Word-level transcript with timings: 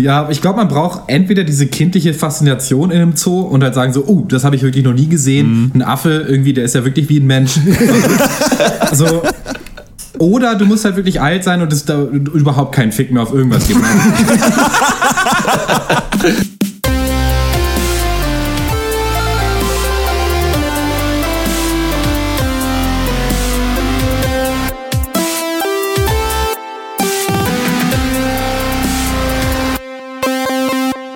Ja, 0.00 0.28
ich 0.30 0.40
glaube, 0.40 0.58
man 0.58 0.68
braucht 0.68 1.02
entweder 1.08 1.44
diese 1.44 1.66
kindliche 1.66 2.14
Faszination 2.14 2.90
in 2.90 3.00
einem 3.00 3.16
Zoo 3.16 3.40
und 3.40 3.62
halt 3.62 3.74
sagen 3.74 3.92
so, 3.92 4.04
oh, 4.06 4.24
das 4.28 4.44
habe 4.44 4.56
ich 4.56 4.62
wirklich 4.62 4.84
noch 4.84 4.94
nie 4.94 5.08
gesehen. 5.08 5.48
Mhm. 5.48 5.72
Ein 5.74 5.82
Affe 5.82 6.26
irgendwie, 6.28 6.52
der 6.52 6.64
ist 6.64 6.74
ja 6.74 6.84
wirklich 6.84 7.08
wie 7.08 7.20
ein 7.20 7.26
Mensch. 7.26 7.58
also, 8.80 9.22
oder 10.18 10.54
du 10.54 10.66
musst 10.66 10.84
halt 10.84 10.96
wirklich 10.96 11.20
alt 11.20 11.44
sein 11.44 11.62
und 11.62 11.72
es 11.72 11.84
da 11.84 12.02
überhaupt 12.02 12.74
keinen 12.74 12.92
Fick 12.92 13.12
mehr 13.12 13.22
auf 13.22 13.32
irgendwas 13.32 13.66
geben. 13.66 13.80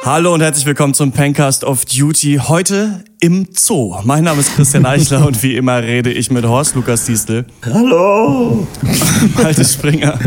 Hallo 0.04 0.34
und 0.34 0.42
herzlich 0.42 0.66
willkommen 0.66 0.92
zum 0.92 1.12
Pencast 1.12 1.64
of 1.64 1.86
Duty. 1.86 2.38
Heute 2.46 3.06
im 3.24 3.46
Zoo. 3.56 3.96
Mein 4.04 4.24
Name 4.24 4.40
ist 4.40 4.54
Christian 4.54 4.84
Eichler 4.84 5.26
und 5.26 5.42
wie 5.42 5.56
immer 5.56 5.82
rede 5.82 6.12
ich 6.12 6.30
mit 6.30 6.44
Horst 6.44 6.74
Lukas 6.74 7.06
Diestel. 7.06 7.46
Hallo. 7.64 8.66
Malte 9.42 9.64
Springer. 9.64 10.18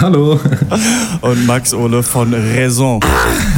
Hallo. 0.00 0.40
Und 1.20 1.46
Max 1.46 1.74
Ole 1.74 2.02
von 2.02 2.32
Raison. 2.32 2.98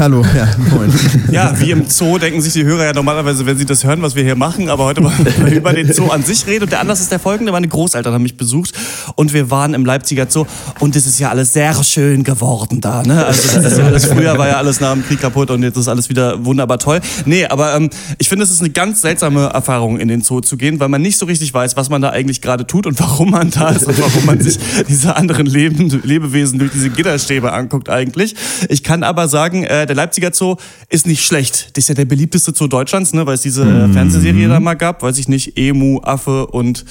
Hallo, 0.00 0.24
ja, 0.36 0.48
moin. 0.72 0.92
Ja, 1.30 1.54
wie 1.60 1.70
im 1.70 1.88
Zoo 1.88 2.18
denken 2.18 2.40
sich 2.40 2.54
die 2.54 2.64
Hörer 2.64 2.86
ja 2.86 2.92
normalerweise, 2.92 3.46
wenn 3.46 3.56
sie 3.56 3.66
das 3.66 3.84
hören, 3.84 4.02
was 4.02 4.16
wir 4.16 4.24
hier 4.24 4.34
machen, 4.34 4.68
aber 4.68 4.86
heute 4.86 5.00
wir 5.04 5.52
über 5.52 5.72
den 5.72 5.92
Zoo 5.92 6.08
an 6.08 6.24
sich 6.24 6.44
reden. 6.48 6.64
Und 6.64 6.72
der 6.72 6.80
Anlass 6.80 7.00
ist 7.00 7.12
der 7.12 7.20
folgende, 7.20 7.52
meine 7.52 7.68
Großeltern 7.68 8.12
haben 8.12 8.24
mich 8.24 8.36
besucht 8.36 8.72
und 9.14 9.32
wir 9.32 9.48
waren 9.48 9.74
im 9.74 9.84
Leipziger 9.84 10.26
Zoo 10.28 10.44
und 10.80 10.96
es 10.96 11.06
ist 11.06 11.20
ja 11.20 11.30
alles 11.30 11.52
sehr 11.52 11.72
schön 11.84 12.24
geworden 12.24 12.80
da. 12.80 13.04
Ne? 13.04 13.24
Also 13.24 13.60
das 13.60 13.72
ist 13.72 13.78
ja 13.78 13.86
alles, 13.86 14.06
früher 14.06 14.36
war 14.36 14.48
ja 14.48 14.56
alles 14.56 14.80
nach 14.80 14.92
dem 14.92 15.06
Krieg 15.06 15.20
kaputt 15.20 15.52
und 15.52 15.62
jetzt 15.62 15.76
ist 15.76 15.86
alles 15.86 16.08
wieder 16.08 16.44
wunderbar 16.44 16.80
toll. 16.80 17.00
Nee, 17.26 17.46
aber 17.46 17.76
ähm, 17.76 17.88
ich 18.18 18.28
finde, 18.28 18.44
es 18.44 18.50
ist 18.50 18.60
eine 18.60 18.71
ganz 18.72 19.00
seltsame 19.00 19.46
Erfahrung, 19.46 19.98
in 19.98 20.08
den 20.08 20.22
Zoo 20.22 20.40
zu 20.40 20.56
gehen, 20.56 20.80
weil 20.80 20.88
man 20.88 21.02
nicht 21.02 21.18
so 21.18 21.26
richtig 21.26 21.52
weiß, 21.52 21.76
was 21.76 21.90
man 21.90 22.02
da 22.02 22.10
eigentlich 22.10 22.40
gerade 22.40 22.66
tut 22.66 22.86
und 22.86 22.98
warum 23.00 23.30
man 23.30 23.50
da 23.50 23.70
ist 23.70 23.86
und 23.86 23.98
warum 24.00 24.26
man 24.26 24.40
sich 24.40 24.58
diese 24.88 25.16
anderen 25.16 25.46
Leben, 25.46 25.88
Lebewesen 26.02 26.58
durch 26.58 26.72
diese 26.72 26.90
Gitterstäbe 26.90 27.52
anguckt 27.52 27.88
eigentlich. 27.88 28.34
Ich 28.68 28.82
kann 28.82 29.02
aber 29.02 29.28
sagen, 29.28 29.64
äh, 29.64 29.86
der 29.86 29.96
Leipziger 29.96 30.32
Zoo 30.32 30.56
ist 30.88 31.06
nicht 31.06 31.24
schlecht. 31.24 31.76
Das 31.76 31.84
ist 31.84 31.88
ja 31.88 31.94
der 31.94 32.04
beliebteste 32.04 32.52
Zoo 32.54 32.66
Deutschlands, 32.66 33.12
ne, 33.12 33.26
weil 33.26 33.34
es 33.34 33.42
diese 33.42 33.62
äh, 33.62 33.88
Fernsehserie 33.92 34.48
da 34.48 34.60
mal 34.60 34.74
gab, 34.74 35.02
weiß 35.02 35.18
ich 35.18 35.28
nicht, 35.28 35.56
Emu, 35.56 36.00
Affe 36.02 36.46
und 36.46 36.84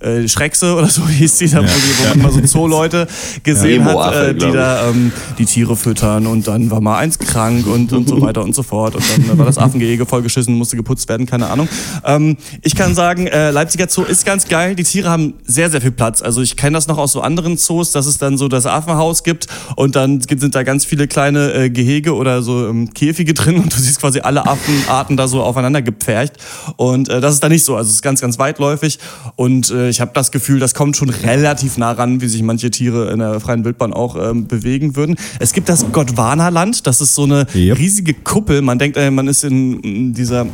äh, 0.00 0.28
Schreckse 0.28 0.74
oder 0.74 0.88
so 0.88 1.06
hieß 1.08 1.38
die, 1.38 1.48
da, 1.48 1.62
ja. 1.62 1.68
wo 1.68 2.08
man 2.08 2.22
mal 2.22 2.32
so 2.32 2.44
Zoo-Leute 2.44 3.06
gesehen 3.42 3.86
ja, 3.86 4.06
hat, 4.06 4.14
äh, 4.14 4.34
die 4.34 4.50
da 4.50 4.88
ähm, 4.88 5.12
die 5.38 5.44
Tiere 5.44 5.76
füttern 5.76 6.26
und 6.26 6.46
dann 6.46 6.70
war 6.70 6.80
mal 6.80 6.98
eins 6.98 7.18
krank 7.18 7.66
und, 7.66 7.92
und 7.92 8.08
so 8.08 8.20
weiter 8.22 8.42
und 8.42 8.54
so 8.54 8.62
fort 8.62 8.94
und 8.94 9.04
dann 9.28 9.38
war 9.38 9.46
das 9.46 9.58
Affengehege 9.58 10.06
vollgeschissen, 10.06 10.54
musste 10.54 10.76
geputzt 10.76 11.08
werden, 11.08 11.26
keine 11.26 11.48
Ahnung. 11.48 11.68
Ähm, 12.04 12.36
ich 12.62 12.74
kann 12.74 12.94
sagen, 12.94 13.26
äh, 13.26 13.50
Leipziger 13.50 13.88
Zoo 13.88 14.02
ist 14.02 14.24
ganz 14.24 14.48
geil, 14.48 14.74
die 14.74 14.84
Tiere 14.84 15.10
haben 15.10 15.34
sehr, 15.44 15.70
sehr 15.70 15.80
viel 15.80 15.92
Platz. 15.92 16.22
Also 16.22 16.42
ich 16.42 16.56
kenne 16.56 16.74
das 16.74 16.86
noch 16.86 16.98
aus 16.98 17.12
so 17.12 17.20
anderen 17.20 17.56
Zoos, 17.56 17.92
dass 17.92 18.06
es 18.06 18.18
dann 18.18 18.38
so 18.38 18.48
das 18.48 18.66
Affenhaus 18.66 19.22
gibt 19.22 19.46
und 19.76 19.96
dann 19.96 20.20
sind 20.20 20.54
da 20.54 20.62
ganz 20.62 20.84
viele 20.84 21.08
kleine 21.08 21.52
äh, 21.52 21.70
Gehege 21.70 22.14
oder 22.14 22.42
so 22.42 22.68
ähm, 22.68 22.92
Käfige 22.92 23.34
drin 23.34 23.56
und 23.58 23.74
du 23.74 23.78
siehst 23.78 24.00
quasi 24.00 24.20
alle 24.20 24.46
Affenarten 24.46 25.16
da 25.16 25.28
so 25.28 25.42
aufeinander 25.42 25.82
gepfercht 25.82 26.34
und 26.76 27.08
äh, 27.08 27.20
das 27.20 27.34
ist 27.34 27.42
da 27.42 27.48
nicht 27.48 27.64
so, 27.64 27.76
also 27.76 27.88
es 27.88 27.96
ist 27.96 28.02
ganz, 28.02 28.20
ganz 28.20 28.38
weitläufig 28.38 28.98
und 29.36 29.70
äh, 29.70 29.85
ich 29.88 30.00
habe 30.00 30.10
das 30.14 30.30
Gefühl, 30.30 30.58
das 30.58 30.74
kommt 30.74 30.96
schon 30.96 31.10
relativ 31.10 31.78
nah 31.78 31.92
ran, 31.92 32.20
wie 32.20 32.28
sich 32.28 32.42
manche 32.42 32.70
Tiere 32.70 33.10
in 33.10 33.18
der 33.18 33.40
freien 33.40 33.64
Wildbahn 33.64 33.92
auch 33.92 34.16
ähm, 34.16 34.46
bewegen 34.46 34.96
würden. 34.96 35.16
Es 35.40 35.52
gibt 35.52 35.68
das 35.68 35.90
Gondwana-Land, 35.92 36.86
das 36.86 37.00
ist 37.00 37.14
so 37.14 37.24
eine 37.24 37.46
yep. 37.54 37.78
riesige 37.78 38.14
Kuppel. 38.14 38.62
Man 38.62 38.78
denkt, 38.78 38.96
äh, 38.96 39.10
man 39.10 39.28
ist 39.28 39.44
in, 39.44 39.80
in 39.80 40.12
dieser 40.12 40.46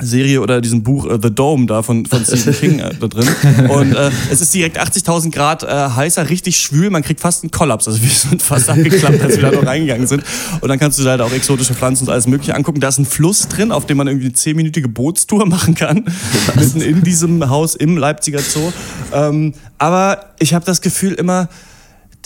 Serie 0.00 0.40
oder 0.40 0.60
diesem 0.60 0.82
Buch 0.82 1.04
uh, 1.04 1.18
The 1.22 1.32
Dome 1.32 1.66
da 1.66 1.82
von, 1.82 2.04
von 2.06 2.24
Stephen 2.24 2.54
King 2.60 2.78
äh, 2.80 2.94
da 2.98 3.06
drin. 3.06 3.28
Und 3.68 3.94
äh, 3.94 4.10
es 4.30 4.40
ist 4.40 4.52
direkt 4.52 4.80
80.000 4.80 5.30
Grad 5.30 5.62
äh, 5.62 5.66
heißer, 5.66 6.28
richtig 6.30 6.58
schwül. 6.58 6.90
Man 6.90 7.02
kriegt 7.02 7.20
fast 7.20 7.44
einen 7.44 7.50
Kollaps. 7.50 7.86
Also 7.86 8.02
wir 8.02 8.10
sind 8.10 8.42
fast 8.42 8.68
abgeklappt, 8.68 9.22
als 9.22 9.36
wir 9.36 9.42
da 9.42 9.52
noch 9.52 9.66
reingegangen 9.66 10.06
sind. 10.06 10.24
Und 10.60 10.68
dann 10.68 10.78
kannst 10.78 10.98
du 10.98 11.04
da 11.04 11.10
halt 11.10 11.20
auch 11.20 11.32
exotische 11.32 11.74
Pflanzen 11.74 12.04
und 12.04 12.12
alles 12.12 12.26
Mögliche 12.26 12.54
angucken. 12.54 12.80
Da 12.80 12.88
ist 12.88 12.98
ein 12.98 13.06
Fluss 13.06 13.46
drin, 13.48 13.70
auf 13.70 13.86
dem 13.86 13.96
man 13.96 14.08
irgendwie 14.08 14.26
eine 14.26 14.34
zehnminütige 14.34 14.88
Bootstour 14.88 15.46
machen 15.46 15.74
kann. 15.74 16.04
Mitten 16.56 16.80
in 16.80 17.02
diesem 17.04 17.48
Haus 17.48 17.74
im 17.74 17.96
Leipziger 17.96 18.40
Zoo. 18.40 18.72
Ähm, 19.12 19.54
aber 19.78 20.34
ich 20.40 20.54
habe 20.54 20.64
das 20.64 20.80
Gefühl 20.80 21.12
immer, 21.14 21.48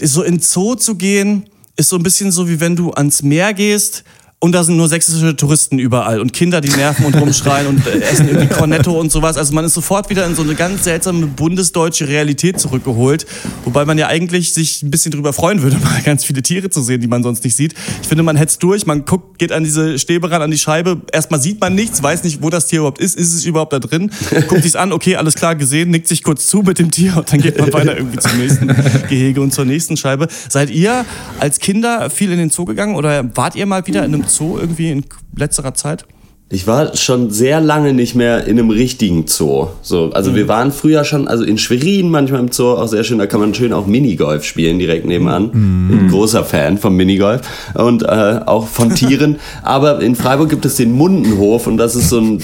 so 0.01 0.23
in 0.23 0.41
Zoo 0.41 0.75
zu 0.75 0.95
gehen, 0.95 1.45
ist 1.77 1.91
so 1.91 1.97
ein 1.97 2.03
bisschen 2.03 2.33
so, 2.33 2.49
wie 2.49 2.61
wenn 2.61 2.77
du 2.77 2.93
ans 2.93 3.23
Meer 3.23 3.53
gehst 3.53 4.05
und 4.41 4.53
da 4.53 4.63
sind 4.63 4.77
nur 4.77 4.87
sächsische 4.87 5.35
Touristen 5.35 5.81
überall 5.81 6.21
und 6.21 6.33
Kinder, 6.33 6.61
die 6.61 6.69
nerven 6.69 7.05
und 7.07 7.17
rumschreien 7.17 7.67
und 7.67 7.85
äh, 7.89 7.99
essen 7.99 8.29
irgendwie 8.29 8.47
Cornetto 8.47 8.93
und 8.93 9.11
sowas. 9.11 9.37
Also 9.37 9.53
man 9.53 9.65
ist 9.65 9.75
sofort 9.75 10.11
wieder 10.11 10.25
in 10.27 10.37
so 10.37 10.43
eine 10.43 10.55
ganz 10.55 10.85
seltsame 10.85 11.27
bundesdeutsche 11.27 12.07
Realität 12.07 12.61
zurückgeholt, 12.61 13.27
wobei 13.65 13.85
man 13.85 13.99
ja 13.99 14.07
eigentlich 14.07 14.53
sich 14.53 14.85
ein 14.85 14.93
bisschen 14.93 15.11
drüber 15.11 15.33
freuen 15.33 15.63
würde, 15.63 15.77
mal 15.83 16.03
ganz 16.05 16.25
viele 16.25 16.43
Tiere 16.43 16.71
zu 16.71 16.83
sehen, 16.83 17.01
die 17.01 17.09
man 17.09 17.25
sonst 17.25 17.43
nicht 17.43 17.57
sieht. 17.57 17.75
Ich 18.01 18.07
finde, 18.07 18.23
man 18.23 18.37
hetzt 18.37 18.63
durch, 18.63 18.87
man 18.87 19.05
guckt, 19.05 19.41
geht 19.41 19.51
an 19.51 19.65
diese 19.65 19.99
Stäbe 19.99 20.31
ran, 20.31 20.41
an 20.41 20.53
die 20.53 20.59
Scheibe. 20.59 21.03
Erstmal 21.13 21.41
sieht 21.41 21.61
man 21.61 21.75
nichts, 21.75 22.01
weiß 22.01 22.23
nicht, 22.23 22.41
wo 22.41 22.49
das 22.49 22.69
Tier 22.69 22.79
überhaupt 22.79 23.01
ist, 23.01 23.17
ist 23.17 23.35
es 23.35 23.45
überhaupt 23.45 23.73
da 23.73 23.81
drin, 23.81 24.13
guckt 24.47 24.63
sich's 24.63 24.77
an, 24.77 24.93
okay, 24.93 25.17
alles 25.17 25.35
klar 25.35 25.57
gesehen, 25.57 25.91
nickt 25.91 26.07
sich 26.07 26.23
kurz 26.23 26.47
zu 26.47 26.63
mit 26.63 26.79
dem 26.79 26.93
Tier 26.93 27.17
und 27.17 27.33
dann 27.33 27.41
geht 27.41 27.59
man 27.59 27.73
weiter 27.73 27.97
irgendwie 27.97 28.19
zum 28.19 28.39
nächsten 28.39 28.69
Gehege 29.09 29.41
und 29.41 29.53
zur 29.53 29.65
nächsten 29.65 29.97
Scheibe. 29.97 30.29
Seid 30.49 30.71
ihr 30.71 31.05
als 31.41 31.59
Kinder 31.59 32.09
viel 32.09 32.31
in 32.31 32.39
den 32.39 32.51
Zoo 32.51 32.67
gegangen 32.67 32.95
oder 32.95 33.25
wart 33.37 33.57
ihr 33.57 33.67
mal 33.67 33.85
wieder 33.89 34.05
in 34.05 34.15
einem 34.15 34.28
Zoo 34.29 34.59
irgendwie 34.59 34.91
in 34.91 35.05
letzterer 35.35 35.75
Zeit? 35.75 36.07
Ich 36.51 36.67
war 36.67 36.97
schon 36.97 37.31
sehr 37.31 37.61
lange 37.61 37.93
nicht 37.93 38.15
mehr 38.15 38.47
in 38.47 38.59
einem 38.59 38.71
richtigen 38.71 39.27
Zoo. 39.27 39.67
So, 39.83 40.13
also 40.15 40.31
mhm. 40.31 40.35
wir 40.35 40.49
waren 40.49 40.73
früher 40.73 41.05
schon, 41.05 41.29
also 41.29 41.45
in 41.45 41.59
Schwerin 41.59 42.09
manchmal 42.09 42.41
im 42.41 42.51
Zoo 42.51 42.71
auch 42.71 42.87
sehr 42.87 43.05
schön. 43.05 43.19
Da 43.19 43.27
kann 43.27 43.41
man 43.41 43.53
schön 43.53 43.75
auch 43.75 43.87
Minigolf 43.87 44.45
spielen 44.45 44.79
direkt 44.79 45.05
nebenan. 45.05 45.51
Mhm. 45.53 45.89
Bin 45.89 46.09
großer 46.09 46.45
Fan 46.45 46.79
vom 46.79 46.97
Minigolf 46.97 47.43
und 47.75 48.03
äh, 48.03 48.41
auch 48.47 48.67
von 48.67 48.95
Tieren. 48.95 49.37
aber 49.63 50.01
in 50.01 50.17
Freiburg 50.17 50.49
gibt 50.49 50.65
es 50.65 50.77
den 50.77 50.93
Mundenhof 50.93 51.67
und 51.67 51.77
das 51.77 51.95
ist 51.95 52.09
so 52.09 52.19
ein 52.19 52.41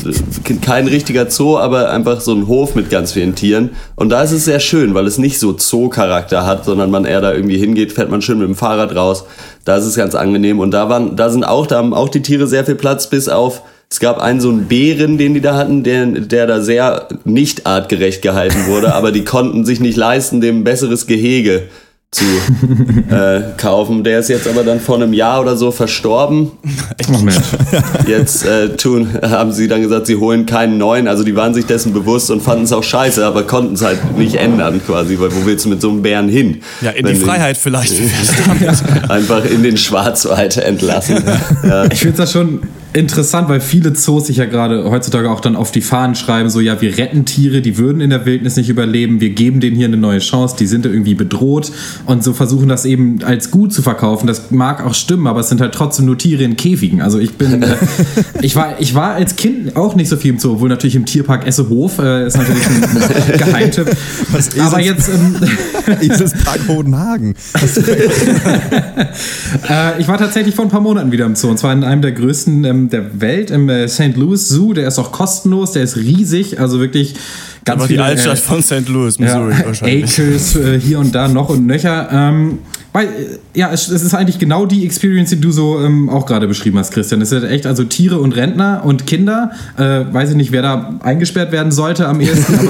kein 0.61 0.87
richtiger 0.87 1.31
Zoo, 1.31 1.57
aber 1.57 1.91
einfach 1.91 2.21
so 2.21 2.35
ein 2.35 2.47
Hof 2.47 2.75
mit 2.75 2.91
ganz 2.91 3.13
vielen 3.13 3.35
Tieren. 3.35 3.71
Und 3.97 4.11
da 4.11 4.23
ist 4.23 4.33
es 4.33 4.45
sehr 4.45 4.61
schön, 4.61 4.93
weil 4.93 5.07
es 5.07 5.17
nicht 5.17 5.39
so 5.39 5.57
Zoo-Charakter 5.57 6.45
hat, 6.45 6.67
sondern 6.67 6.91
man 6.91 7.07
eher 7.07 7.23
da 7.23 7.33
irgendwie 7.33 7.57
hingeht, 7.57 7.93
fährt 7.93 8.11
man 8.11 8.21
schön 8.21 8.39
mit 8.39 8.49
dem 8.49 8.55
Fahrrad 8.55 8.95
raus. 8.95 9.25
Da 9.65 9.79
ist 9.79 9.87
es 9.87 9.97
ganz 9.97 10.15
angenehm 10.15 10.61
und 10.61 10.73
da 10.73 10.91
waren, 10.91 11.17
da 11.17 11.31
sind 11.31 11.45
auch, 11.45 11.67
da 11.67 11.79
haben 11.79 11.95
auch 11.95 12.11
die 12.11 12.21
Tiere 12.21 12.47
sehr 12.47 12.67
viel 12.67 12.75
Platz, 12.75 13.09
bis 13.09 13.31
auf 13.31 13.63
es 13.95 14.01
gab 14.01 14.21
einen 14.21 14.41
so 14.41 14.49
einen 14.49 14.65
Bären, 14.65 15.19
den 15.19 15.35
die 15.35 15.41
da 15.41 15.57
hatten, 15.57 15.85
der, 15.85 16.05
der 16.07 16.49
da 16.49 16.61
sehr 16.61 17.07
nicht 17.23 17.65
artgerecht 17.65 18.23
gehalten 18.23 18.67
wurde, 18.67 18.93
aber 18.93 19.13
die 19.13 19.23
konnten 19.23 19.65
sich 19.65 19.79
nicht 19.79 19.97
leisten, 19.97 20.41
dem 20.41 20.65
besseres 20.65 21.07
Gehege 21.07 21.69
zu 22.11 22.25
äh, 23.09 23.43
kaufen. 23.57 24.03
Der 24.03 24.19
ist 24.19 24.31
jetzt 24.31 24.49
aber 24.49 24.65
dann 24.65 24.81
vor 24.81 24.97
einem 24.97 25.13
Jahr 25.13 25.41
oder 25.43 25.57
so 25.57 25.71
verstorben. 25.71 26.51
Oh 27.09 27.19
Mensch. 27.19 27.37
Jetzt 28.09 28.45
äh, 28.45 28.71
tun, 28.71 29.11
haben 29.23 29.53
sie 29.53 29.69
dann 29.69 29.83
gesagt, 29.83 30.09
sie 30.09 30.17
holen 30.17 30.45
keinen 30.45 30.77
neuen. 30.77 31.07
Also 31.07 31.23
die 31.23 31.37
waren 31.37 31.55
sich 31.55 31.67
dessen 31.67 31.93
bewusst 31.93 32.33
und 32.33 32.43
fanden 32.43 32.65
es 32.65 32.73
auch 32.73 32.83
scheiße, 32.83 33.25
aber 33.25 33.45
konnten 33.45 33.75
es 33.75 33.83
halt 33.83 34.19
nicht 34.19 34.35
ändern 34.35 34.81
quasi, 34.85 35.21
weil 35.21 35.33
wo 35.33 35.47
willst 35.47 35.67
du 35.67 35.69
mit 35.69 35.81
so 35.81 35.91
einem 35.91 36.03
Bären 36.03 36.29
hin? 36.29 36.63
Ja, 36.81 36.91
in 36.91 37.07
die 37.07 37.15
Freiheit 37.15 37.57
vielleicht. 37.57 37.95
einfach 39.09 39.45
in 39.45 39.63
den 39.63 39.77
Schwarzwald 39.77 40.57
entlassen. 40.57 41.23
Ja. 41.63 41.85
Ich 41.93 42.01
finde 42.01 42.17
das 42.17 42.33
schon 42.33 42.61
interessant, 42.95 43.49
weil 43.49 43.61
viele 43.61 43.93
Zoos 43.93 44.29
sich 44.29 44.37
ja 44.37 44.45
gerade 44.45 44.89
heutzutage 44.89 45.31
auch 45.31 45.41
dann 45.41 45.57
auf 45.57 45.73
die 45.73 45.81
Fahnen 45.81 46.15
schreiben, 46.15 46.49
so 46.49 46.61
ja, 46.61 46.81
wir 46.81 46.97
retten 46.97 47.25
Tiere, 47.25 47.61
die 47.61 47.77
würden 47.77 48.01
in 48.01 48.11
der 48.11 48.25
Wildnis 48.25 48.57
nicht 48.57 48.69
überleben, 48.69 49.21
wir 49.21 49.31
geben 49.31 49.61
denen 49.61 49.77
hier 49.77 49.89
eine 49.89 49.97
neue 49.97 50.21
Chance, 50.21 50.57
die 50.59 50.67
sind 50.67 50.87
irgendwie 50.87 51.15
bedroht 51.15 51.73
und 52.07 52.23
so 52.23 52.33
versuchen 52.33 52.69
das 52.69 52.85
eben 52.85 53.23
als 53.25 53.51
gut 53.51 53.73
zu 53.73 53.83
verkaufen. 53.83 54.27
Das 54.27 54.51
mag 54.53 54.85
auch 54.85 54.95
stimmen, 54.95 55.27
aber 55.27 55.41
es 55.41 55.49
sind 55.49 55.61
halt 55.61 55.75
trotzdem 55.75 56.07
nur 56.07 56.17
Tiere 56.17 56.45
in 56.45 56.57
Käfigen. 56.57 57.03
Also 57.03 57.19
ich 57.19 57.35
bin, 57.35 57.63
äh, 57.63 57.77
ich 58.43 58.55
war, 58.55 58.81
ich 58.81 58.95
war 58.95 59.15
als 59.15 59.35
Kind 59.37 59.77
auch 59.77 59.97
nicht 59.97 60.09
so 60.09 60.17
viel 60.17 60.31
im 60.31 60.39
Zoo, 60.39 60.53
obwohl 60.53 60.69
natürlich 60.69 60.95
im 60.95 61.05
Tierpark 61.05 61.47
Essehof 61.47 61.99
äh, 61.99 62.27
ist 62.27 62.37
natürlich 62.37 62.67
ein 62.67 63.39
Geheimtipp. 63.39 63.89
Was 64.31 64.59
aber 64.59 64.81
jetzt 64.81 65.09
ähm, 65.09 65.37
Eselspark 66.01 66.61
Hodenhagen. 66.69 67.35
äh, 69.69 70.01
ich 70.01 70.07
war 70.07 70.19
tatsächlich 70.19 70.55
vor 70.55 70.65
ein 70.65 70.71
paar 70.71 70.81
Monaten 70.81 71.11
wieder 71.11 71.27
im 71.27 71.35
Zoo 71.35 71.49
und 71.49 71.59
zwar 71.59 71.73
in 71.73 71.83
einem 71.83 72.03
der 72.03 72.13
größten 72.13 72.65
ähm, 72.65 72.84
der 72.89 73.21
Welt, 73.21 73.51
im 73.51 73.69
äh, 73.69 73.89
St. 73.89 74.17
Louis 74.17 74.49
Zoo. 74.49 74.73
Der 74.73 74.89
ist 74.89 74.99
auch 74.99 75.13
kostenlos, 75.13 75.73
der 75.73 75.83
ist 75.83 75.97
riesig, 75.97 76.61
also 76.61 76.81
wirklich 76.81 77.15
ganz 77.65 77.81
Aber 77.81 77.89
viele, 77.89 77.99
die 77.99 78.05
Altstadt 78.05 78.39
äh, 78.39 78.41
von 78.41 78.63
St. 78.63 78.89
Louis, 78.89 79.19
Missouri 79.19 79.53
ja, 79.53 79.67
wahrscheinlich. 79.67 80.19
Acres 80.19 80.57
äh, 80.57 80.81
hier 80.81 80.99
und 80.99 81.15
da 81.15 81.29
noch 81.29 81.49
und 81.49 81.67
nöcher. 81.67 82.09
Ähm, 82.13 82.59
Weil, 82.95 83.09
äh, 83.09 83.39
ja, 83.59 83.73
es, 83.73 83.89
es 83.89 84.03
ist 84.03 84.15
eigentlich 84.15 84.39
genau 84.39 84.67
die 84.67 84.87
Experience, 84.87 85.31
die 85.31 85.41
du 85.41 85.51
so 85.51 85.81
ähm, 85.81 86.09
auch 86.09 86.27
gerade 86.27 86.47
beschrieben 86.47 86.79
hast, 86.79 86.93
Christian. 86.93 87.21
Es 87.21 87.31
sind 87.31 87.43
echt 87.43 87.67
also 87.67 87.83
Tiere 87.83 88.21
und 88.21 88.37
Rentner 88.37 88.83
und 88.85 89.05
Kinder. 89.05 89.51
Äh, 89.77 90.05
weiß 90.13 90.31
ich 90.31 90.37
nicht, 90.37 90.53
wer 90.53 90.63
da 90.63 90.95
eingesperrt 91.03 91.51
werden 91.51 91.73
sollte 91.73 92.07
am 92.07 92.21
ehesten. 92.21 92.57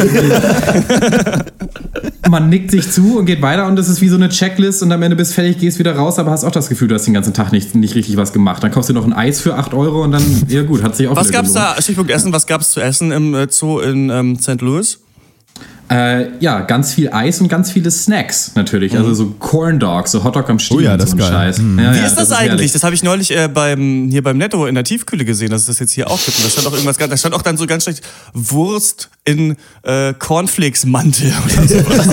Man 2.30 2.48
nickt 2.48 2.70
sich 2.70 2.90
zu 2.90 3.18
und 3.18 3.26
geht 3.26 3.42
weiter 3.42 3.66
und 3.66 3.78
es 3.78 3.90
ist 3.90 4.00
wie 4.00 4.08
so 4.08 4.16
eine 4.16 4.30
Checklist 4.30 4.82
und 4.82 4.90
am 4.92 5.02
Ende 5.02 5.14
bist 5.14 5.34
fertig, 5.34 5.58
gehst 5.58 5.78
wieder 5.78 5.94
raus, 5.94 6.18
aber 6.18 6.30
hast 6.30 6.44
auch 6.44 6.50
das 6.50 6.70
Gefühl, 6.70 6.88
du 6.88 6.94
hast 6.94 7.04
den 7.04 7.12
ganzen 7.12 7.34
Tag 7.34 7.52
nicht, 7.52 7.74
nicht 7.74 7.94
richtig 7.94 8.16
was 8.16 8.32
gemacht. 8.32 8.62
Dann 8.62 8.70
kaufst 8.70 8.88
du 8.88 8.94
noch 8.94 9.04
ein 9.04 9.12
Eis 9.12 9.42
für 9.42 9.56
8 9.56 9.74
Euro 9.74 10.02
und 10.02 10.12
dann, 10.12 10.24
ja 10.48 10.62
gut, 10.62 10.82
hat 10.82 10.96
sich 10.96 11.06
auch 11.06 11.16
Was 11.16 11.30
gab's 11.30 11.52
gelohnt. 11.52 11.76
da, 11.76 11.82
Stichpunkt 11.82 12.10
Essen, 12.10 12.32
was 12.32 12.46
gab's 12.46 12.70
zu 12.70 12.80
essen 12.80 13.12
im 13.12 13.34
äh, 13.34 13.46
Zoo 13.50 13.80
in 13.80 14.08
ähm, 14.08 14.38
St. 14.38 14.62
Louis? 14.62 15.03
Äh, 15.94 16.30
ja, 16.40 16.62
ganz 16.62 16.92
viel 16.92 17.10
Eis 17.12 17.40
und 17.40 17.46
ganz 17.48 17.70
viele 17.70 17.88
Snacks 17.90 18.50
natürlich. 18.56 18.96
Also 18.96 19.14
so 19.14 19.26
Corn 19.38 19.78
Dogs, 19.78 20.10
so 20.10 20.24
Hotdog 20.24 20.50
am 20.50 20.58
Stiel 20.58 20.76
Oh 20.78 20.80
ja, 20.80 20.92
und 20.94 20.98
das 21.00 21.10
so 21.10 21.16
ein 21.16 21.20
ist 21.20 21.24
geil. 21.28 21.32
Scheiß. 21.32 21.58
Mhm. 21.58 21.78
Ja, 21.78 21.94
Wie 21.94 21.98
ja, 21.98 22.06
ist 22.06 22.16
das, 22.16 22.32
eigentlich? 22.32 22.48
herrlich. 22.50 22.72
Das 22.72 22.82
habe 22.82 22.94
ich 22.96 23.02
neulich 23.04 23.30
äh, 23.36 23.46
beim, 23.48 24.08
hier 24.10 24.22
beim 24.24 24.36
Netto 24.36 24.66
in 24.66 24.74
der 24.74 24.82
Tiefkühle 24.82 25.24
gesehen, 25.24 25.50
dass 25.50 25.60
es 25.62 25.66
das 25.68 25.78
jetzt 25.78 25.92
hier 25.92 26.10
auch 26.10 26.18
gibt. 26.24 26.36
Und 26.38 26.46
da 26.46 26.50
stand 26.50 26.66
auch 26.66 26.72
irgendwas, 26.72 26.98
ganz- 26.98 27.10
da 27.10 27.16
stand 27.16 27.34
auch 27.36 27.42
dann 27.42 27.56
so 27.56 27.66
ganz 27.66 27.84
schlecht 27.84 28.02
Wurst 28.32 29.08
in 29.26 29.56
äh, 29.82 30.12
Cornflakes-Mantel 30.18 31.32
oder 31.44 31.66
sowas. 31.68 32.08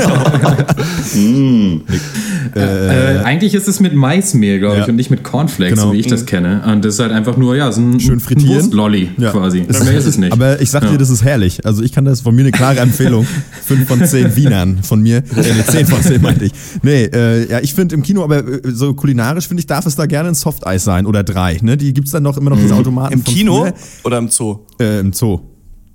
Äh, 2.56 3.18
eigentlich 3.24 3.54
ist 3.54 3.68
es 3.68 3.80
mit 3.80 3.94
Maismehl, 3.94 4.60
glaube 4.60 4.76
ich, 4.78 4.82
Ja. 4.84 4.88
und 4.90 4.96
nicht 4.96 5.10
mit 5.12 5.24
Cornflakes, 5.24 5.76
Genau. 5.78 5.90
so 5.90 5.94
wie 5.94 6.00
ich 6.00 6.08
das 6.08 6.26
kenne. 6.26 6.64
Und 6.66 6.86
das 6.86 6.96
ist 6.96 7.00
halt 7.02 7.12
einfach 7.12 7.38
nur, 7.38 7.56
ja, 7.56 7.72
so 7.72 7.82
ein, 7.82 8.00
Schön 8.00 8.20
frittieren. 8.20 8.52
ein 8.54 8.64
Wurstlolli 8.64 9.10
Ja. 9.18 9.32
quasi. 9.32 9.66
Es- 9.68 9.84
Mehr 9.84 9.98
ist 9.98 10.06
es 10.06 10.18
nicht. 10.18 10.32
Aber 10.32 10.62
ich 10.62 10.70
sag 10.72 10.82
dir, 10.84 10.92
Ja. 10.92 10.98
das 10.98 11.10
ist 11.10 11.24
herrlich. 11.24 11.66
Also 11.66 11.84
ich 11.84 11.92
kann 11.92 12.06
das 12.06 12.22
von 12.22 12.34
mir 12.36 12.42
eine 12.42 12.52
klare 12.52 12.80
Empfehlung. 12.80 13.26
Fünf 13.66 13.88
von 13.88 14.04
zehn 14.06 14.36
Wienern 14.36 14.80
von 14.84 15.02
mir. 15.02 15.18
Äh, 15.18 15.64
zehn 15.70 15.86
von 15.86 16.02
zehn 16.02 16.22
meinte 16.22 16.46
ich. 16.46 16.52
Nee, 16.82 17.04
äh, 17.06 17.50
ja, 17.50 17.60
ich 17.60 17.74
finde 17.74 17.96
im 17.96 18.04
Kino, 18.04 18.24
aber 18.24 18.40
äh, 18.40 18.62
so 18.72 18.94
kulinarisch 18.94 19.48
finde 19.48 19.60
ich, 19.62 19.68
darf 19.68 19.86
es 19.86 19.96
da 19.96 20.06
gerne 20.06 20.30
ein 20.30 20.36
Softeis 20.36 20.84
sein 20.86 21.06
oder 21.06 21.24
drei. 21.24 21.58
Ne? 21.62 21.76
Die 21.78 21.94
gibt's 21.94 22.12
dann 22.12 22.24
noch 22.24 22.38
immer 22.38 22.52
noch 22.52 22.58
diese 22.60 22.76
Automaten 22.76 23.14
Im 23.14 23.24
Kino 23.24 23.64
früher. 23.64 23.74
oder 24.06 24.18
im 24.18 24.30
Zoo? 24.30 24.60
Äh, 24.80 25.00
Im 25.00 25.12
Zoo. 25.14 25.40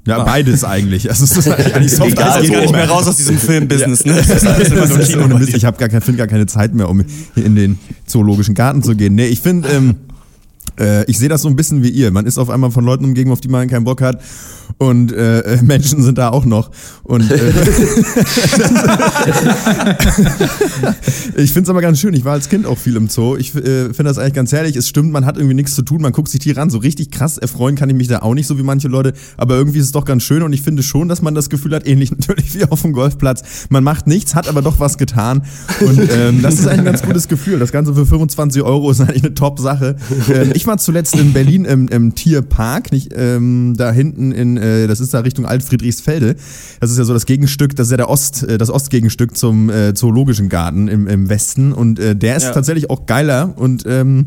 Ja, 0.06 0.22
beides 0.24 0.64
eigentlich. 0.64 1.10
Also 1.10 1.24
es 1.24 1.36
ist 1.36 1.48
eigentlich 1.74 1.92
Softeis 1.92 2.12
Egal, 2.36 2.44
Ich 2.44 2.48
wo. 2.50 2.52
gar 2.54 2.60
nicht 2.62 2.72
mehr 2.72 2.88
raus 2.88 3.06
aus 3.06 3.16
diesem 3.16 3.38
Filmbusiness. 3.38 4.04
Ne? 4.04 4.14
Das 4.14 4.28
ist 4.28 4.46
alles 4.46 4.68
immer 4.70 5.00
ist 5.00 5.10
Kino. 5.10 5.24
ohne 5.24 5.34
Mist. 5.34 5.54
Ich 5.54 5.64
habe 5.64 5.76
gar 5.78 5.88
gar 5.88 6.26
keine 6.26 6.46
Zeit 6.46 6.74
mehr, 6.74 6.88
um 6.88 7.02
hier 7.34 7.44
in 7.44 7.54
den 7.56 7.78
zoologischen 8.06 8.54
Garten 8.54 8.82
zu 8.82 8.94
gehen. 8.96 9.14
Nee, 9.14 9.26
ich 9.26 9.40
finde, 9.40 9.68
ähm, 9.68 9.94
äh, 10.78 11.04
ich 11.10 11.18
sehe 11.18 11.28
das 11.28 11.42
so 11.42 11.48
ein 11.48 11.56
bisschen 11.56 11.82
wie 11.82 11.88
ihr. 11.90 12.10
Man 12.10 12.26
ist 12.26 12.38
auf 12.38 12.50
einmal 12.50 12.70
von 12.70 12.84
Leuten 12.84 13.04
umgeben, 13.04 13.30
auf 13.32 13.40
die 13.40 13.48
man 13.48 13.68
keinen 13.68 13.84
Bock 13.84 14.00
hat. 14.00 14.20
Und 14.78 15.12
äh, 15.12 15.40
äh, 15.40 15.62
Menschen 15.62 16.02
sind 16.02 16.18
da 16.18 16.30
auch 16.30 16.44
noch. 16.44 16.70
Und 17.02 17.30
äh, 17.30 17.34
ich 21.36 21.52
finde 21.52 21.62
es 21.62 21.70
aber 21.70 21.80
ganz 21.80 22.00
schön. 22.00 22.14
Ich 22.14 22.24
war 22.24 22.32
als 22.32 22.48
Kind 22.48 22.66
auch 22.66 22.78
viel 22.78 22.96
im 22.96 23.08
Zoo. 23.08 23.36
Ich 23.36 23.54
äh, 23.54 23.86
finde 23.86 24.04
das 24.04 24.18
eigentlich 24.18 24.34
ganz 24.34 24.52
herrlich. 24.52 24.76
Es 24.76 24.88
stimmt, 24.88 25.12
man 25.12 25.24
hat 25.24 25.36
irgendwie 25.36 25.54
nichts 25.54 25.74
zu 25.74 25.82
tun. 25.82 26.02
Man 26.02 26.12
guckt 26.12 26.28
sich 26.28 26.40
Tiere 26.40 26.60
an. 26.60 26.70
So 26.70 26.78
richtig 26.78 27.10
krass 27.10 27.38
erfreuen 27.38 27.76
kann 27.76 27.88
ich 27.88 27.96
mich 27.96 28.08
da 28.08 28.18
auch 28.20 28.34
nicht, 28.34 28.46
so 28.46 28.58
wie 28.58 28.62
manche 28.62 28.88
Leute. 28.88 29.12
Aber 29.36 29.54
irgendwie 29.56 29.78
ist 29.78 29.86
es 29.86 29.92
doch 29.92 30.04
ganz 30.04 30.22
schön. 30.24 30.42
Und 30.42 30.52
ich 30.52 30.62
finde 30.62 30.82
schon, 30.82 31.08
dass 31.08 31.22
man 31.22 31.34
das 31.34 31.48
Gefühl 31.48 31.74
hat, 31.74 31.86
ähnlich 31.86 32.10
natürlich 32.18 32.54
wie 32.54 32.64
auf 32.64 32.82
dem 32.82 32.92
Golfplatz. 32.92 33.66
Man 33.70 33.84
macht 33.84 34.06
nichts, 34.06 34.34
hat 34.34 34.48
aber 34.48 34.62
doch 34.62 34.80
was 34.80 34.98
getan. 34.98 35.42
Und 35.80 36.00
ähm, 36.12 36.42
das 36.42 36.54
ist 36.54 36.66
eigentlich 36.66 36.80
ein 36.80 36.84
ganz 36.84 37.02
gutes 37.02 37.28
Gefühl. 37.28 37.58
Das 37.58 37.72
Ganze 37.72 37.94
für 37.94 38.06
25 38.06 38.62
Euro 38.62 38.90
ist 38.90 39.00
eigentlich 39.00 39.24
eine 39.24 39.34
Top-Sache. 39.34 39.96
Ähm, 40.32 40.50
ich 40.54 40.66
war 40.66 40.78
zuletzt 40.78 41.14
in 41.16 41.32
Berlin 41.32 41.64
im, 41.64 41.88
im 41.88 42.14
Tierpark, 42.14 42.92
nicht 42.92 43.12
ähm, 43.16 43.74
da 43.76 43.92
hinten 43.92 44.32
in, 44.32 44.55
äh, 44.56 44.86
das 44.86 45.00
ist 45.00 45.14
da 45.14 45.20
Richtung 45.20 45.46
Altfriedrichsfelde. 45.46 46.36
Das 46.80 46.90
ist 46.90 46.98
ja 46.98 47.04
so 47.04 47.12
das 47.12 47.26
Gegenstück, 47.26 47.74
das 47.76 47.88
ist 47.88 47.90
ja 47.92 47.96
der 47.96 48.08
Ost, 48.10 48.42
äh, 48.42 48.58
das 48.58 48.70
Ostgegenstück 48.70 49.36
zum 49.36 49.70
äh, 49.70 49.94
Zoologischen 49.94 50.48
Garten 50.48 50.88
im, 50.88 51.06
im 51.06 51.28
Westen. 51.28 51.72
Und 51.72 51.98
äh, 51.98 52.14
der 52.16 52.36
ist 52.36 52.44
Ja. 52.44 52.52
tatsächlich 52.52 52.90
auch 52.90 53.06
geiler 53.06 53.52
und 53.56 53.84
ähm, 53.86 54.26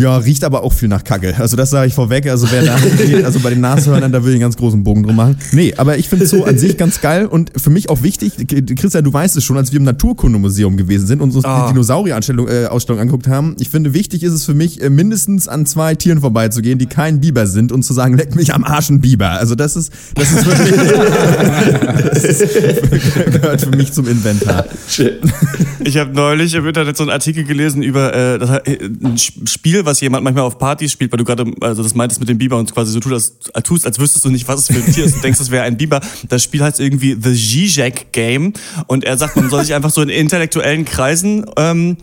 ja, 0.00 0.16
riecht 0.16 0.44
aber 0.44 0.62
auch 0.62 0.72
viel 0.72 0.88
nach 0.88 1.04
Kacke. 1.04 1.34
Also 1.38 1.56
das 1.56 1.70
sage 1.70 1.88
ich 1.88 1.94
vorweg. 1.94 2.26
Also 2.28 2.50
wer 2.50 2.62
da 2.64 2.76
geht, 2.78 3.24
also 3.24 3.40
bei 3.40 3.50
den 3.50 3.60
Nashörnern, 3.60 4.10
da 4.12 4.18
würde 4.22 4.30
ich 4.30 4.34
einen 4.36 4.42
ganz 4.42 4.56
großen 4.56 4.82
Bogen 4.82 5.02
drum 5.02 5.16
machen. 5.16 5.36
Nee, 5.52 5.74
aber 5.76 5.98
ich 5.98 6.08
finde 6.08 6.26
so 6.26 6.44
an 6.44 6.58
sich 6.58 6.76
ganz 6.76 7.00
geil 7.00 7.26
und 7.26 7.52
für 7.56 7.70
mich 7.70 7.90
auch 7.90 8.02
wichtig, 8.02 8.32
Christian, 8.76 9.04
du 9.04 9.12
weißt 9.12 9.36
es 9.36 9.44
schon, 9.44 9.56
als 9.56 9.72
wir 9.72 9.78
im 9.78 9.84
Naturkundemuseum 9.84 10.76
gewesen 10.76 11.06
sind 11.06 11.20
und 11.20 11.34
uns 11.34 11.44
Ah. 11.44 11.66
die 11.66 11.72
Dinosaurier-Ausstellung 11.74 12.48
äh, 12.48 13.00
angeguckt 13.00 13.28
haben, 13.28 13.56
ich 13.58 13.68
finde, 13.68 13.92
wichtig 13.94 14.22
ist 14.22 14.32
es 14.32 14.44
für 14.44 14.54
mich, 14.54 14.80
äh, 14.82 14.90
mindestens 14.90 15.48
an 15.48 15.66
zwei 15.66 15.94
Tieren 15.94 16.20
vorbeizugehen, 16.20 16.78
die 16.78 16.86
kein 16.86 17.20
Biber 17.20 17.46
sind 17.46 17.72
und 17.72 17.82
zu 17.82 17.92
sagen, 17.92 18.16
leck 18.16 18.34
mich 18.36 18.54
am 18.54 18.64
Arsch 18.64 18.90
ein 18.90 19.00
Biber. 19.00 19.30
Also 19.30 19.54
das 19.54 19.76
ist, 19.76 19.92
das 20.14 20.32
ist 20.32 20.46
wirklich, 20.46 20.74
das 22.12 22.24
ist, 22.24 23.32
gehört 23.32 23.60
für 23.60 23.70
mich 23.76 23.92
zum 23.92 24.06
Inventar. 24.08 24.64
Ich 25.82 25.96
habe 25.96 26.12
neulich 26.14 26.54
im 26.54 26.66
Internet 26.66 26.96
so 26.96 27.02
einen 27.04 27.10
Artikel 27.10 27.44
gelesen 27.44 27.82
über 27.82 28.14
äh, 28.14 28.38
das, 28.38 28.50
äh, 28.66 28.78
ein 29.02 29.18
Spiel, 29.18 29.84
was 29.84 29.89
jemand 29.98 30.22
manchmal 30.22 30.44
auf 30.44 30.58
Partys 30.58 30.92
spielt, 30.92 31.10
weil 31.10 31.18
du 31.18 31.24
gerade 31.24 31.50
also 31.60 31.82
das 31.82 31.96
meintest 31.96 32.20
mit 32.20 32.28
dem 32.28 32.38
Biber 32.38 32.56
und 32.56 32.72
quasi 32.72 32.92
so 32.92 33.00
tust, 33.00 33.52
als, 33.52 33.64
tust, 33.64 33.86
als 33.86 33.98
wüsstest 33.98 34.24
du 34.24 34.30
nicht, 34.30 34.46
was 34.46 34.60
es 34.60 34.66
für 34.68 34.84
ein 34.84 34.92
Tier 34.92 35.04
ist 35.04 35.16
und 35.16 35.24
denkst, 35.24 35.40
es 35.40 35.50
wäre 35.50 35.64
ein 35.64 35.76
Biber. 35.76 36.00
Das 36.28 36.44
Spiel 36.44 36.62
heißt 36.62 36.78
irgendwie 36.78 37.16
The 37.20 37.34
Zizek 37.34 38.12
Game 38.12 38.52
und 38.86 39.02
er 39.02 39.18
sagt, 39.18 39.34
man 39.34 39.50
soll 39.50 39.64
sich 39.64 39.74
einfach 39.74 39.90
so 39.90 40.02
in 40.02 40.08
intellektuellen 40.08 40.84
Kreisen 40.84 41.46
ähm, 41.56 41.96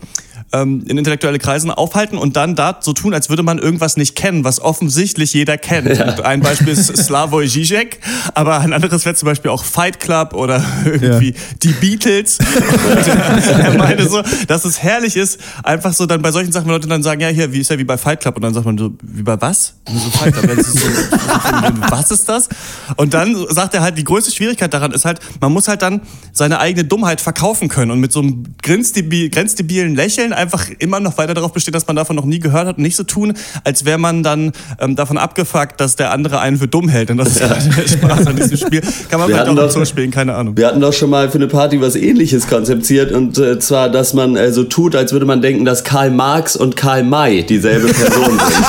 ähm, 0.52 0.84
in 0.86 0.98
intellektuelle 0.98 1.38
Kreisen 1.38 1.70
aufhalten 1.70 2.16
und 2.16 2.36
dann 2.36 2.54
da 2.54 2.78
so 2.80 2.92
tun, 2.92 3.14
als 3.14 3.28
würde 3.28 3.42
man 3.42 3.58
irgendwas 3.58 3.96
nicht 3.96 4.16
kennen, 4.16 4.44
was 4.44 4.60
offensichtlich 4.60 5.34
jeder 5.34 5.58
kennt. 5.58 5.88
Und 5.88 6.20
ein 6.22 6.40
Beispiel 6.40 6.68
ist 6.68 6.96
Slavoj 6.96 7.46
Žižek, 7.46 7.98
aber 8.34 8.60
ein 8.60 8.72
anderes 8.72 9.04
wäre 9.04 9.14
zum 9.14 9.26
Beispiel 9.26 9.50
auch 9.50 9.64
Fight 9.64 10.00
Club 10.00 10.34
oder 10.34 10.64
irgendwie 10.84 11.34
die 11.62 11.72
Beatles. 11.72 12.38
Und 12.38 13.06
er 13.06 13.76
meinte 13.76 14.08
so, 14.08 14.22
dass 14.46 14.64
es 14.64 14.82
herrlich 14.82 15.16
ist, 15.16 15.38
einfach 15.62 15.92
so 15.92 16.06
dann 16.06 16.22
bei 16.22 16.32
solchen 16.32 16.52
Sachen, 16.52 16.66
wenn 16.66 16.74
Leute 16.74 16.88
dann 16.88 17.02
sagen, 17.02 17.20
ja, 17.20 17.28
hier, 17.28 17.52
wie 17.52 17.60
ist 17.60 17.70
ja 17.70 17.78
wie 17.78 17.84
bei 17.84 17.98
Fight 17.98 18.20
Club 18.20 18.36
und 18.36 18.42
dann 18.42 18.54
sagt 18.54 18.64
man 18.64 18.78
so, 18.78 18.92
wie 19.02 19.22
bei 19.22 19.40
was? 19.40 19.74
So 19.86 20.10
Fight 20.10 20.34
Club, 20.34 20.46
ja, 20.48 20.54
ist 20.54 20.72
so, 20.72 20.88
was 21.90 22.10
ist 22.10 22.28
das? 22.28 22.48
Und 22.96 23.12
dann 23.12 23.36
sagt 23.50 23.74
er 23.74 23.82
halt, 23.82 23.98
die 23.98 24.04
größte 24.04 24.32
Schwierigkeit 24.32 24.72
daran 24.72 24.92
ist 24.92 25.04
halt, 25.04 25.20
man 25.40 25.52
muss 25.52 25.68
halt 25.68 25.82
dann 25.82 26.00
seine 26.32 26.58
eigene 26.58 26.84
Dummheit 26.84 27.20
verkaufen 27.20 27.68
können 27.68 27.90
und 27.90 28.00
mit 28.00 28.12
so 28.12 28.20
einem 28.20 28.44
grenzdebil, 28.62 29.28
grenzdebilen 29.28 29.94
Lächeln 29.94 30.32
einfach 30.38 30.66
immer 30.78 31.00
noch 31.00 31.18
weiter 31.18 31.34
darauf 31.34 31.52
besteht, 31.52 31.74
dass 31.74 31.86
man 31.86 31.96
davon 31.96 32.16
noch 32.16 32.24
nie 32.24 32.38
gehört 32.38 32.66
hat 32.66 32.78
und 32.78 32.82
nicht 32.82 32.96
so 32.96 33.02
tun, 33.02 33.34
als 33.64 33.84
wäre 33.84 33.98
man 33.98 34.22
dann 34.22 34.52
ähm, 34.80 34.96
davon 34.96 35.18
abgefuckt, 35.18 35.80
dass 35.80 35.96
der 35.96 36.12
andere 36.12 36.40
einen 36.40 36.56
für 36.56 36.68
dumm 36.68 36.88
hält. 36.88 37.10
Und 37.10 37.18
das 37.18 37.28
ist 37.28 37.40
ja 37.40 37.48
der 37.48 37.88
Spaß 37.88 38.26
an 38.26 38.36
diesem 38.36 38.56
Spiel. 38.56 38.80
Kann 38.80 39.20
man 39.20 39.28
Wir 39.28 39.34
vielleicht 39.34 39.40
hatten 39.48 39.58
auch 39.58 39.64
doch- 39.64 39.70
Zoo 39.70 39.84
spielen, 39.84 40.10
keine 40.10 40.34
Ahnung. 40.34 40.56
Wir 40.56 40.66
hatten 40.68 40.80
doch 40.80 40.92
schon 40.94 41.10
mal 41.10 41.28
für 41.28 41.36
eine 41.38 41.46
Party 41.48 41.80
was 41.80 41.94
ähnliches 41.96 42.46
konzeptiert 42.46 43.12
und 43.12 43.36
äh, 43.38 43.58
zwar, 43.58 43.90
dass 43.90 44.14
man 44.14 44.36
äh, 44.36 44.52
so 44.52 44.64
tut, 44.64 44.96
als 44.96 45.12
würde 45.12 45.26
man 45.26 45.42
denken, 45.42 45.64
dass 45.64 45.84
Karl 45.84 46.10
Marx 46.10 46.56
und 46.56 46.76
Karl 46.76 47.02
May 47.04 47.44
dieselbe 47.44 47.88
Person 47.92 48.38
sind. 48.38 48.66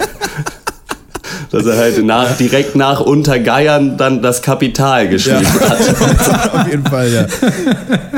dass 1.51 1.65
er 1.65 1.77
halt 1.77 2.03
nach, 2.05 2.37
direkt 2.37 2.75
nach 2.75 3.01
Untergeiern 3.01 3.97
dann 3.97 4.21
das 4.21 4.41
Kapital 4.41 5.09
geschrieben 5.09 5.45
hat. 5.47 6.53
Auf 6.53 6.67
jeden 6.71 6.85
Fall, 6.85 7.09
ja. 7.11 7.25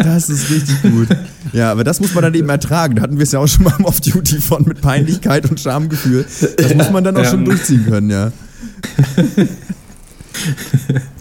Das 0.03 0.30
ist 0.30 0.50
richtig 0.51 0.81
gut. 0.83 1.07
Ja, 1.51 1.71
aber 1.71 1.83
das 1.83 2.00
muss 2.00 2.13
man 2.13 2.24
dann 2.24 2.33
eben 2.35 2.50
ertragen. 2.50 2.95
Da 2.95 3.01
hatten 3.01 3.18
wir 3.18 3.24
es 3.24 3.31
ja 3.31 3.39
auch 3.39 3.47
schon 3.47 3.63
mal 3.65 3.74
im 3.77 3.85
Off-Duty 3.85 4.39
von 4.39 4.63
mit 4.65 4.81
Peinlichkeit 4.81 5.49
und 5.49 5.59
Schamgefühl. 5.59 6.25
Das 6.57 6.73
muss 6.75 6.92
man 6.92 7.04
dann 7.04 7.18
auch 7.18 7.23
Ja. 7.23 7.30
schon 7.31 7.45
durchziehen 7.45 7.85
können, 7.90 8.09
ja. 8.09 8.31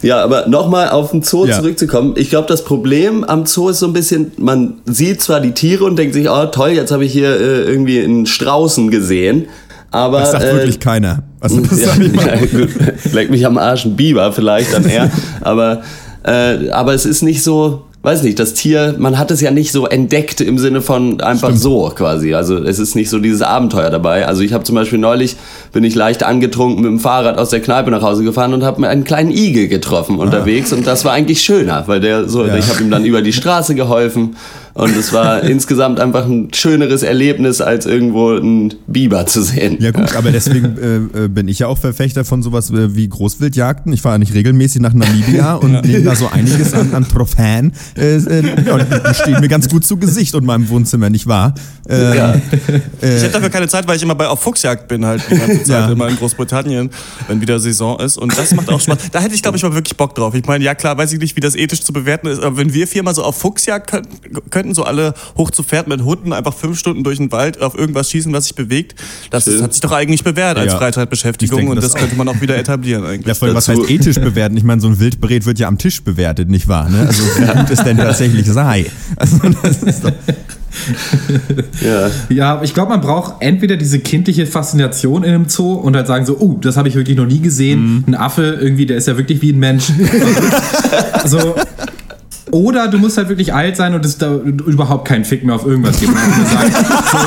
Ja, 0.01 0.23
aber 0.25 0.49
nochmal 0.49 0.89
auf 0.89 1.11
den 1.13 1.23
Zoo 1.23 1.45
Ja. 1.47 1.57
zurückzukommen. 1.59 2.15
Ich 2.17 2.31
glaube, 2.31 2.49
das 2.49 2.65
Problem 2.65 3.25
am 3.25 3.47
Zoo 3.47 3.69
ist 3.69 3.79
so 3.79 3.87
ein 3.87 3.93
bisschen, 3.93 4.33
man 4.39 4.75
sieht 4.87 5.21
zwar 5.21 5.41
die 5.41 5.53
Tiere 5.53 5.85
und 5.85 5.97
denkt 5.97 6.15
sich, 6.15 6.29
oh 6.29 6.47
toll, 6.47 6.71
jetzt 6.71 6.91
habe 6.91 7.05
ich 7.05 7.13
hier 7.13 7.29
äh, 7.39 7.63
irgendwie 7.63 8.01
einen 8.03 8.27
Straußen 8.27 8.91
gesehen. 8.91 9.47
Aber 9.93 10.21
Das 10.21 10.33
sagt 10.33 10.45
äh, 10.45 10.55
wirklich 10.55 10.81
keiner. 10.81 11.23
Also 11.41 11.61
das 11.61 11.81
ja, 11.81 11.89
ja, 11.95 12.47
gut. 12.47 12.71
Leck 13.13 13.31
mich 13.31 13.47
am 13.47 13.59
Arsch 13.59 13.85
ein 13.85 13.95
Biber 13.95 14.33
vielleicht 14.33 14.73
dann 14.73 14.85
eher. 14.85 15.11
aber, 15.43 15.83
äh, 16.25 16.71
aber 16.71 16.95
es 16.95 17.05
ist 17.05 17.23
nicht 17.23 17.43
so, 17.43 17.85
weiß 18.03 18.23
nicht, 18.23 18.39
das 18.39 18.55
Tier, 18.55 18.95
man 18.99 19.19
hat 19.19 19.31
es 19.31 19.41
ja 19.41 19.51
nicht 19.51 19.71
so 19.71 19.87
entdeckt 19.87 20.41
im 20.41 20.59
Sinne 20.59 20.81
von 20.81 21.21
einfach 21.21 21.55
so 21.55 21.93
quasi. 21.95 22.33
Also 22.35 22.57
es 22.59 22.79
ist 22.79 22.95
nicht 22.97 23.11
so 23.11 23.19
dieses 23.19 23.43
Abenteuer 23.43 23.91
dabei. 23.91 24.27
Also 24.27 24.43
ich 24.43 24.53
habe 24.53 24.65
zum 24.65 24.75
Beispiel 24.77 24.99
neulich, 24.99 25.37
bin 25.73 25.85
ich 25.85 25.95
leicht 25.95 26.23
angetrunken 26.23 26.83
mit 26.83 26.91
dem 26.91 26.99
Fahrrad 26.99 27.39
aus 27.39 27.51
der 27.51 27.61
Kneipe 27.61 27.91
nach 27.91 28.03
Hause 28.03 28.25
gefahren 28.25 28.55
und 28.55 28.65
habe 28.65 28.81
mir 28.81 28.89
einen 28.89 29.05
kleinen 29.05 29.31
Igel 29.31 29.69
getroffen 29.69 30.19
unterwegs 30.19 30.73
und 30.73 30.87
das 30.87 31.05
war 31.05 31.13
eigentlich 31.13 31.43
schöner, 31.43 31.85
weil 31.87 32.01
der 32.01 32.29
so, 32.29 32.45
Ja. 32.47 32.57
ich 32.57 32.69
habe 32.69 32.83
ihm 32.83 32.91
dann 32.91 33.05
über 33.05 33.21
die 33.21 33.33
Straße 33.33 33.75
geholfen 33.75 34.37
Und 34.75 34.97
es 34.97 35.13
war 35.13 35.43
insgesamt 35.45 36.01
einfach 36.01 36.25
ein 36.25 36.49
schöneres 36.55 37.03
Erlebnis, 37.03 37.61
als 37.61 37.87
irgendwo 37.87 38.31
einen 38.31 38.75
Biber 38.87 39.27
zu 39.27 39.43
sehen. 39.43 39.77
Ja 39.81 39.91
gut, 39.91 40.15
aber 40.17 40.31
deswegen 40.31 40.77
äh, 41.15 41.25
äh, 41.25 41.29
bin 41.29 41.49
ich 41.49 41.59
ja 41.61 41.67
auch 41.67 41.79
Verfechter 41.79 42.25
von 42.25 42.43
sowas 42.43 42.71
äh, 42.71 42.95
wie 42.97 43.09
Großwildjagden. 43.09 43.93
Ich 43.93 44.01
fahre 44.03 44.15
ja 44.15 44.19
nicht 44.19 44.35
regelmäßig 44.35 44.81
nach 44.81 44.95
Namibia 44.95 45.55
und 45.63 45.85
nehme 45.85 46.03
da 46.05 46.15
so 46.15 46.29
einiges 46.29 46.73
an, 46.75 46.95
an 46.95 47.07
Trophäen. 47.09 47.73
Äh, 47.97 48.17
äh, 48.17 48.43
ja, 48.67 48.75
und 48.75 48.87
die 49.09 49.15
stehen 49.15 49.41
mir 49.41 49.49
ganz 49.49 49.69
gut 49.69 49.85
zu 49.85 49.97
Gesicht 49.97 50.35
und 50.35 50.45
meinem 50.45 50.69
Wohnzimmer, 50.69 51.11
nicht 51.11 51.27
wahr? 51.27 51.55
Ähm, 51.89 52.15
Ja. 52.15 52.35
Ich 53.01 53.09
hätte 53.23 53.31
dafür 53.31 53.51
keine 53.51 53.69
Zeit, 53.69 53.87
weil 53.87 53.97
ich 53.97 54.03
immer 54.03 54.15
bei 54.15 54.27
auf 54.29 54.41
Fuchsjagd 54.41 54.89
bin 54.89 55.05
halt 55.05 55.23
die 55.31 55.37
ganze 55.37 55.65
Zeit 55.65 55.69
Ja. 55.69 55.91
immer 55.93 56.09
in 56.09 56.17
Großbritannien, 56.17 56.91
wenn 57.29 57.41
wieder 57.41 57.59
Saison 57.61 57.99
ist 58.01 58.17
und 58.17 58.37
das 58.39 58.55
macht 58.55 58.69
auch 58.71 58.81
Spaß. 58.81 59.11
Da 59.13 59.21
hätte 59.21 59.35
ich 59.35 59.43
glaube 59.43 59.57
ich 59.57 59.63
mal 59.63 59.75
wirklich 59.75 59.97
Bock 59.97 60.15
drauf. 60.15 60.35
Ich 60.35 60.47
meine, 60.47 60.65
ja 60.65 60.75
klar, 60.75 60.97
weiß 60.97 61.13
ich 61.13 61.19
nicht, 61.19 61.37
wie 61.37 61.41
das 61.41 61.55
ethisch 61.57 61.83
zu 61.83 61.93
bewerten 61.93 62.27
ist, 62.29 62.43
aber 62.43 62.57
wenn 62.57 62.73
wir 62.73 62.87
vier 62.87 63.03
mal 63.03 63.15
so 63.15 63.23
auf 63.23 63.37
Fuchsjagd 63.39 63.91
könnten, 64.51 64.62
könnten 64.63 64.75
so 64.75 64.85
alle 64.85 65.15
hoch 65.37 65.51
zu 65.51 65.63
Pferd 65.65 65.89
mit 65.89 66.03
Hunden 66.05 66.33
einfach 66.33 66.55
fünf 66.55 66.79
Stunden 66.79 67.03
durch 67.03 67.19
den 67.19 67.33
Wald 67.33 67.61
auf 67.61 67.77
irgendwas 67.77 68.11
schießen, 68.11 68.33
was 68.33 68.45
sich 68.45 68.55
bewegt, 68.55 68.95
das 69.31 69.45
Schön. 69.45 69.61
hat 69.63 69.73
sich 69.73 69.81
doch 69.81 69.93
eigentlich 69.93 70.23
bewährt 70.23 70.57
als 70.57 70.73
Ja. 70.73 70.79
Freizeitbeschäftigung 70.79 71.57
denke, 71.59 71.71
und 71.73 71.77
das 71.77 71.93
das 71.93 71.95
könnte 72.01 72.15
man 72.17 72.29
auch 72.29 72.41
wieder 72.41 72.57
etablieren 72.57 73.05
eigentlich. 73.05 73.27
Ja, 73.27 73.35
vor 73.35 73.49
allem, 73.49 73.57
was 73.57 73.69
heißt 73.69 73.91
ethisch 73.91 74.21
bewerten? 74.21 74.57
Ich 74.57 74.63
meine, 74.65 74.81
so 74.81 74.87
ein 74.89 75.01
Wildbret 75.01 75.47
wird 75.47 75.59
ja 75.59 75.67
am 75.69 75.79
Tisch 75.79 76.03
bewertet, 76.03 76.49
nicht 76.49 76.69
wahr? 76.69 76.89
Ne? 76.89 77.07
Also 77.07 77.23
wie 77.25 77.59
gut 77.59 77.71
es 77.71 77.83
denn 77.83 77.97
tatsächlich 77.97 78.47
sei. 78.47 78.87
Also, 79.17 79.39
das 79.63 79.83
ist 79.83 80.05
doch, 80.05 80.13
Ja. 81.83 82.11
Ja, 82.29 82.63
ich 82.63 82.73
glaube, 82.75 82.91
man 82.91 83.01
braucht 83.01 83.35
entweder 83.41 83.77
diese 83.77 83.99
kindliche 83.99 84.47
Faszination 84.47 85.25
in 85.25 85.35
einem 85.35 85.49
Zoo 85.49 85.75
und 85.75 85.97
halt 85.97 86.07
sagen 86.07 86.25
so, 86.25 86.39
oh, 86.39 86.59
das 86.61 86.77
habe 86.77 86.89
ich 86.89 86.95
wirklich 86.95 87.17
noch 87.17 87.27
nie 87.27 87.41
gesehen. 87.41 88.05
Ein 88.07 88.15
Affe 88.15 88.59
irgendwie, 88.61 88.87
der 88.87 88.97
ist 88.97 89.09
ja 89.09 89.17
wirklich 89.17 89.43
wie 89.43 89.53
ein 89.53 89.59
Mensch. 89.59 89.85
so. 91.27 91.55
Oder 92.53 92.87
du 92.89 92.99
musst 92.99 93.17
halt 93.17 93.29
wirklich 93.29 93.53
alt 93.53 93.77
sein 93.77 93.95
und 93.95 94.05
es 94.05 94.19
da 94.19 94.37
überhaupt 94.37 95.09
keinen 95.09 95.25
Fick 95.25 95.43
mehr 95.45 95.55
auf 95.57 95.67
irgendwas 95.67 95.99
geben. 95.99 96.13
So, 97.11 97.19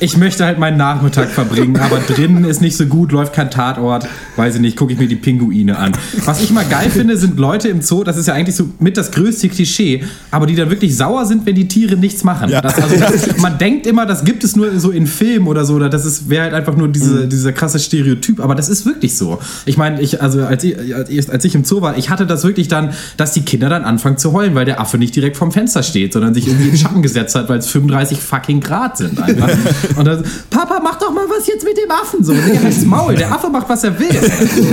ich 0.00 0.16
möchte 0.16 0.46
halt 0.46 0.58
meinen 0.58 0.78
Nachmittag 0.78 1.28
verbringen, 1.28 1.76
aber 1.78 1.98
drinnen 1.98 2.44
ist 2.44 2.62
nicht 2.62 2.74
so 2.76 2.86
gut, 2.86 3.12
läuft 3.12 3.34
kein 3.34 3.50
Tatort, 3.50 4.08
weiß 4.36 4.54
ich 4.54 4.60
nicht, 4.62 4.76
gucke 4.78 4.94
ich 4.94 4.98
mir 4.98 5.06
die 5.06 5.16
Pinguine 5.16 5.76
an. 5.78 5.92
Was 6.24 6.40
ich 6.40 6.50
mal 6.50 6.64
geil 6.64 6.88
finde, 6.90 7.18
sind 7.18 7.38
Leute 7.38 7.68
im 7.68 7.82
Zoo, 7.82 8.02
das 8.02 8.16
ist 8.16 8.26
ja 8.28 8.32
eigentlich 8.34 8.56
so 8.56 8.70
mit 8.78 8.96
das 8.96 9.10
größte 9.10 9.50
Klischee, 9.50 10.02
aber 10.30 10.46
die 10.46 10.54
dann 10.54 10.70
wirklich 10.70 10.96
sauer 10.96 11.26
sind, 11.26 11.44
wenn 11.44 11.54
die 11.54 11.68
Tiere 11.68 11.96
nichts 11.96 12.24
machen. 12.24 12.48
Ja. 12.48 12.62
Das, 12.62 12.76
also, 12.80 12.96
das, 12.96 13.36
man 13.36 13.58
denkt 13.58 13.86
immer, 13.86 14.06
das 14.06 14.24
gibt 14.24 14.42
es 14.44 14.56
nur 14.56 14.80
so 14.80 14.90
in 14.90 15.06
Filmen 15.06 15.46
oder 15.46 15.66
so, 15.66 15.74
oder 15.74 15.90
das 15.90 16.30
wäre 16.30 16.44
halt 16.44 16.54
einfach 16.54 16.74
nur 16.76 16.88
diese, 16.88 17.28
dieser 17.28 17.52
krasse 17.52 17.78
Stereotyp, 17.78 18.40
aber 18.40 18.54
das 18.54 18.70
ist 18.70 18.86
wirklich 18.86 19.14
so. 19.18 19.38
Ich 19.66 19.76
meine, 19.76 20.00
ich, 20.00 20.22
also 20.22 20.44
als 20.46 20.64
ich, 20.64 20.78
als 20.94 21.10
ich- 21.10 21.30
als 21.30 21.44
ich 21.44 21.54
im 21.54 21.64
Zoo 21.64 21.82
war, 21.82 21.98
ich 21.98 22.08
hatte 22.08 22.24
das 22.26 22.44
wirklich 22.44 22.68
dann, 22.68 22.90
dass 23.18 23.32
die 23.32 23.42
Kinder 23.50 23.68
dann 23.68 23.82
anfangen 23.84 24.16
zu 24.16 24.32
heulen, 24.32 24.54
weil 24.54 24.64
der 24.64 24.80
Affe 24.80 24.96
nicht 24.96 25.16
direkt 25.16 25.36
vorm 25.36 25.50
Fenster 25.50 25.82
steht, 25.82 26.12
sondern 26.12 26.34
sich 26.34 26.46
irgendwie 26.46 26.66
in 26.66 26.70
den 26.70 26.78
Schatten 26.78 27.02
gesetzt 27.02 27.34
hat, 27.34 27.48
weil 27.48 27.58
es 27.58 27.66
35 27.66 28.20
fucking 28.20 28.60
Grad 28.60 28.96
sind 28.96 29.20
einfach. 29.20 29.48
Und 29.96 30.04
dann, 30.04 30.24
Papa, 30.50 30.80
mach 30.82 30.98
doch 31.00 31.12
mal 31.12 31.24
was 31.28 31.48
jetzt 31.48 31.64
mit 31.64 31.76
dem 31.76 31.90
Affen 31.90 32.22
so. 32.22 32.32
Der 32.32 32.62
halt's 32.62 32.84
Maul, 32.84 33.16
der 33.16 33.32
Affe 33.32 33.48
macht, 33.50 33.68
was 33.68 33.82
er 33.82 33.98
will. 33.98 34.08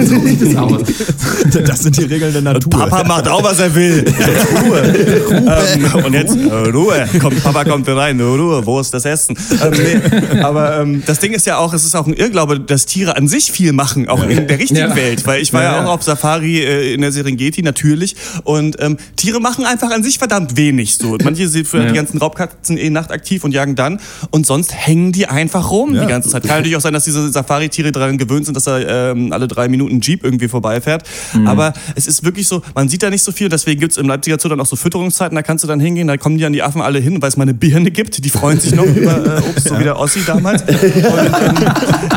So, 0.05 0.15
so 0.15 0.21
sieht 0.27 0.41
es 0.43 0.55
aus. 0.55 0.81
das 1.65 1.79
sind 1.79 1.97
die 1.97 2.03
Regeln 2.03 2.31
der 2.33 2.41
Natur. 2.43 2.69
Papa 2.69 3.03
macht 3.03 3.27
auch, 3.27 3.43
was 3.43 3.59
er 3.59 3.73
will. 3.73 4.05
Ruhe. 4.63 4.81
Ähm, 5.31 6.05
und 6.05 6.13
jetzt 6.13 6.35
äh, 6.35 6.69
Ruhe. 6.69 7.07
Kommt, 7.19 7.43
Papa 7.43 7.63
kommt 7.65 7.87
rein. 7.89 8.19
Ruhe. 8.21 8.63
Wo 8.65 8.79
ist 8.79 8.93
das 8.93 9.05
Essen? 9.05 9.37
Ähm, 9.63 9.73
nee. 9.73 10.41
Aber 10.41 10.81
ähm, 10.81 11.03
das 11.05 11.19
Ding 11.19 11.33
ist 11.33 11.45
ja 11.45 11.57
auch, 11.57 11.73
es 11.73 11.83
ist 11.85 11.95
auch 11.95 12.05
ein 12.05 12.13
Irrglaube, 12.13 12.59
dass 12.59 12.85
Tiere 12.85 13.15
an 13.17 13.27
sich 13.27 13.51
viel 13.51 13.73
machen, 13.73 14.07
auch 14.07 14.23
in 14.23 14.47
der 14.47 14.59
richtigen 14.59 14.89
Ja. 14.89 14.95
Welt. 14.95 15.25
Weil 15.25 15.41
ich 15.41 15.53
war 15.53 15.63
ja, 15.63 15.71
Ja, 15.71 15.77
ja. 15.81 15.85
auch 15.87 15.93
auf 15.95 16.03
Safari 16.03 16.59
äh, 16.59 16.93
in 16.93 17.01
der 17.01 17.11
Serengeti 17.11 17.61
natürlich. 17.63 18.15
Und 18.43 18.66
ähm, 18.79 18.97
Tiere 19.15 19.39
machen 19.39 19.65
einfach 19.65 19.91
an 19.91 20.03
sich 20.03 20.17
verdammt 20.17 20.57
wenig. 20.57 20.97
So. 20.97 21.17
Manche 21.23 21.47
sind 21.47 21.67
für 21.67 21.79
Ja. 21.81 21.87
die 21.89 21.93
ganzen 21.93 22.17
Raubkatzen 22.17 22.77
eh 22.77 22.89
nachtaktiv 22.89 23.43
und 23.43 23.51
jagen 23.53 23.75
dann. 23.75 23.99
Und 24.31 24.45
sonst 24.45 24.73
hängen 24.73 25.11
die 25.11 25.27
einfach 25.27 25.71
rum 25.71 25.93
Ja. 25.95 26.01
die 26.01 26.07
ganze 26.07 26.29
Zeit. 26.29 26.43
Kann 26.43 26.57
natürlich 26.57 26.75
auch 26.77 26.81
sein, 26.81 26.93
dass 26.93 27.05
diese 27.05 27.31
Safari-Tiere 27.31 27.91
daran 27.91 28.17
gewöhnt 28.17 28.45
sind, 28.45 28.55
dass 28.55 28.63
da 28.65 28.79
ähm, 28.79 29.31
alle 29.33 29.47
drei 29.47 29.67
Minuten 29.67 29.95
ein 29.97 30.01
Jeep 30.01 30.23
irgendwie 30.23 30.47
vorbeifährt. 30.47 31.03
Aber 31.45 31.73
es 31.95 32.07
ist 32.07 32.23
wirklich 32.23 32.47
so, 32.47 32.61
man 32.75 32.89
sieht 32.89 33.03
da 33.03 33.09
nicht 33.09 33.23
so 33.23 33.31
viel. 33.31 33.49
Deswegen 33.49 33.79
gibt 33.79 33.91
es 33.93 33.97
im 33.97 34.07
Leipziger 34.07 34.37
Zoo 34.39 34.49
dann 34.49 34.59
auch 34.61 34.65
so 34.65 34.75
Fütterungszeiten. 34.75 35.35
Da 35.35 35.41
kannst 35.41 35.63
du 35.63 35.67
dann 35.67 35.79
hingehen, 35.79 36.07
da 36.07 36.17
kommen 36.17 36.37
die 36.37 36.45
an 36.45 36.53
die 36.53 36.61
Affen 36.63 36.81
alle 36.81 36.99
hin, 36.99 37.21
weil 37.21 37.29
es 37.29 37.37
mal 37.37 37.43
eine 37.43 37.53
Birne 37.53 37.91
gibt. 37.91 38.23
Die 38.23 38.29
freuen 38.29 38.59
sich 38.59 38.73
noch 38.73 38.85
über 38.95 39.37
äh, 39.37 39.49
Obst, 39.49 39.67
so 39.69 39.79
wie 39.79 39.83
der 39.83 39.97
Ossi 39.99 40.19
damals. 40.25 40.61
Und, 40.67 40.69
ähm, 40.71 41.55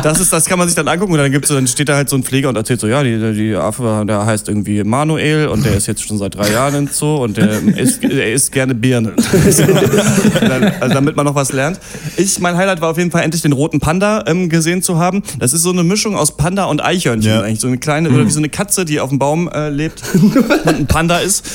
das, 0.03 0.19
ist, 0.19 0.31
das 0.33 0.45
kann 0.45 0.57
man 0.59 0.67
sich 0.67 0.75
dann 0.75 0.87
angucken. 0.87 1.11
Und 1.13 1.19
dann, 1.19 1.31
gibt's, 1.31 1.49
dann 1.49 1.67
steht 1.67 1.89
da 1.89 1.95
halt 1.95 2.09
so 2.09 2.15
ein 2.15 2.23
Pfleger 2.23 2.49
und 2.49 2.55
erzählt 2.55 2.79
so, 2.79 2.87
ja, 2.87 3.03
die, 3.03 3.33
die 3.33 3.55
Affe, 3.55 4.03
der 4.07 4.25
heißt 4.25 4.47
irgendwie 4.47 4.83
Manuel 4.83 5.47
und 5.47 5.65
der 5.65 5.75
ist 5.75 5.87
jetzt 5.87 6.03
schon 6.05 6.17
seit 6.17 6.37
drei 6.41 6.51
Jahren 6.53 6.75
im 6.75 6.87
Zoo 6.91 7.17
und 7.23 7.37
der 7.37 7.61
isst, 7.77 8.03
er 8.03 8.31
isst 8.33 8.51
gerne 8.51 8.75
Birnen. 8.75 9.13
Also 10.79 10.93
damit 10.93 11.15
man 11.15 11.25
noch 11.25 11.35
was 11.35 11.51
lernt. 11.51 11.79
Ich, 12.17 12.39
mein 12.39 12.55
Highlight 12.57 12.81
war 12.81 12.89
auf 12.91 12.97
jeden 12.97 13.11
Fall 13.11 13.23
endlich 13.23 13.41
den 13.41 13.51
roten 13.51 13.79
Panda 13.79 14.23
ähm, 14.27 14.49
gesehen 14.49 14.81
zu 14.81 14.97
haben. 14.97 15.21
Das 15.39 15.53
ist 15.53 15.61
so 15.61 15.71
eine 15.71 15.83
Mischung 15.83 16.15
aus 16.15 16.35
Panda 16.37 16.65
und 16.65 16.83
Eichhörnchen 16.83 17.31
Ja. 17.31 17.41
eigentlich. 17.41 17.59
So 17.59 17.67
eine 17.67 17.77
kleine, 17.77 18.09
oder 18.09 18.25
wie 18.25 18.31
so 18.31 18.39
eine 18.39 18.49
Katze, 18.49 18.85
die 18.85 18.99
auf 18.99 19.09
dem 19.09 19.19
Baum 19.19 19.49
äh, 19.49 19.69
lebt 19.69 20.01
und 20.13 20.67
ein 20.67 20.87
Panda 20.87 21.19
ist. 21.19 21.45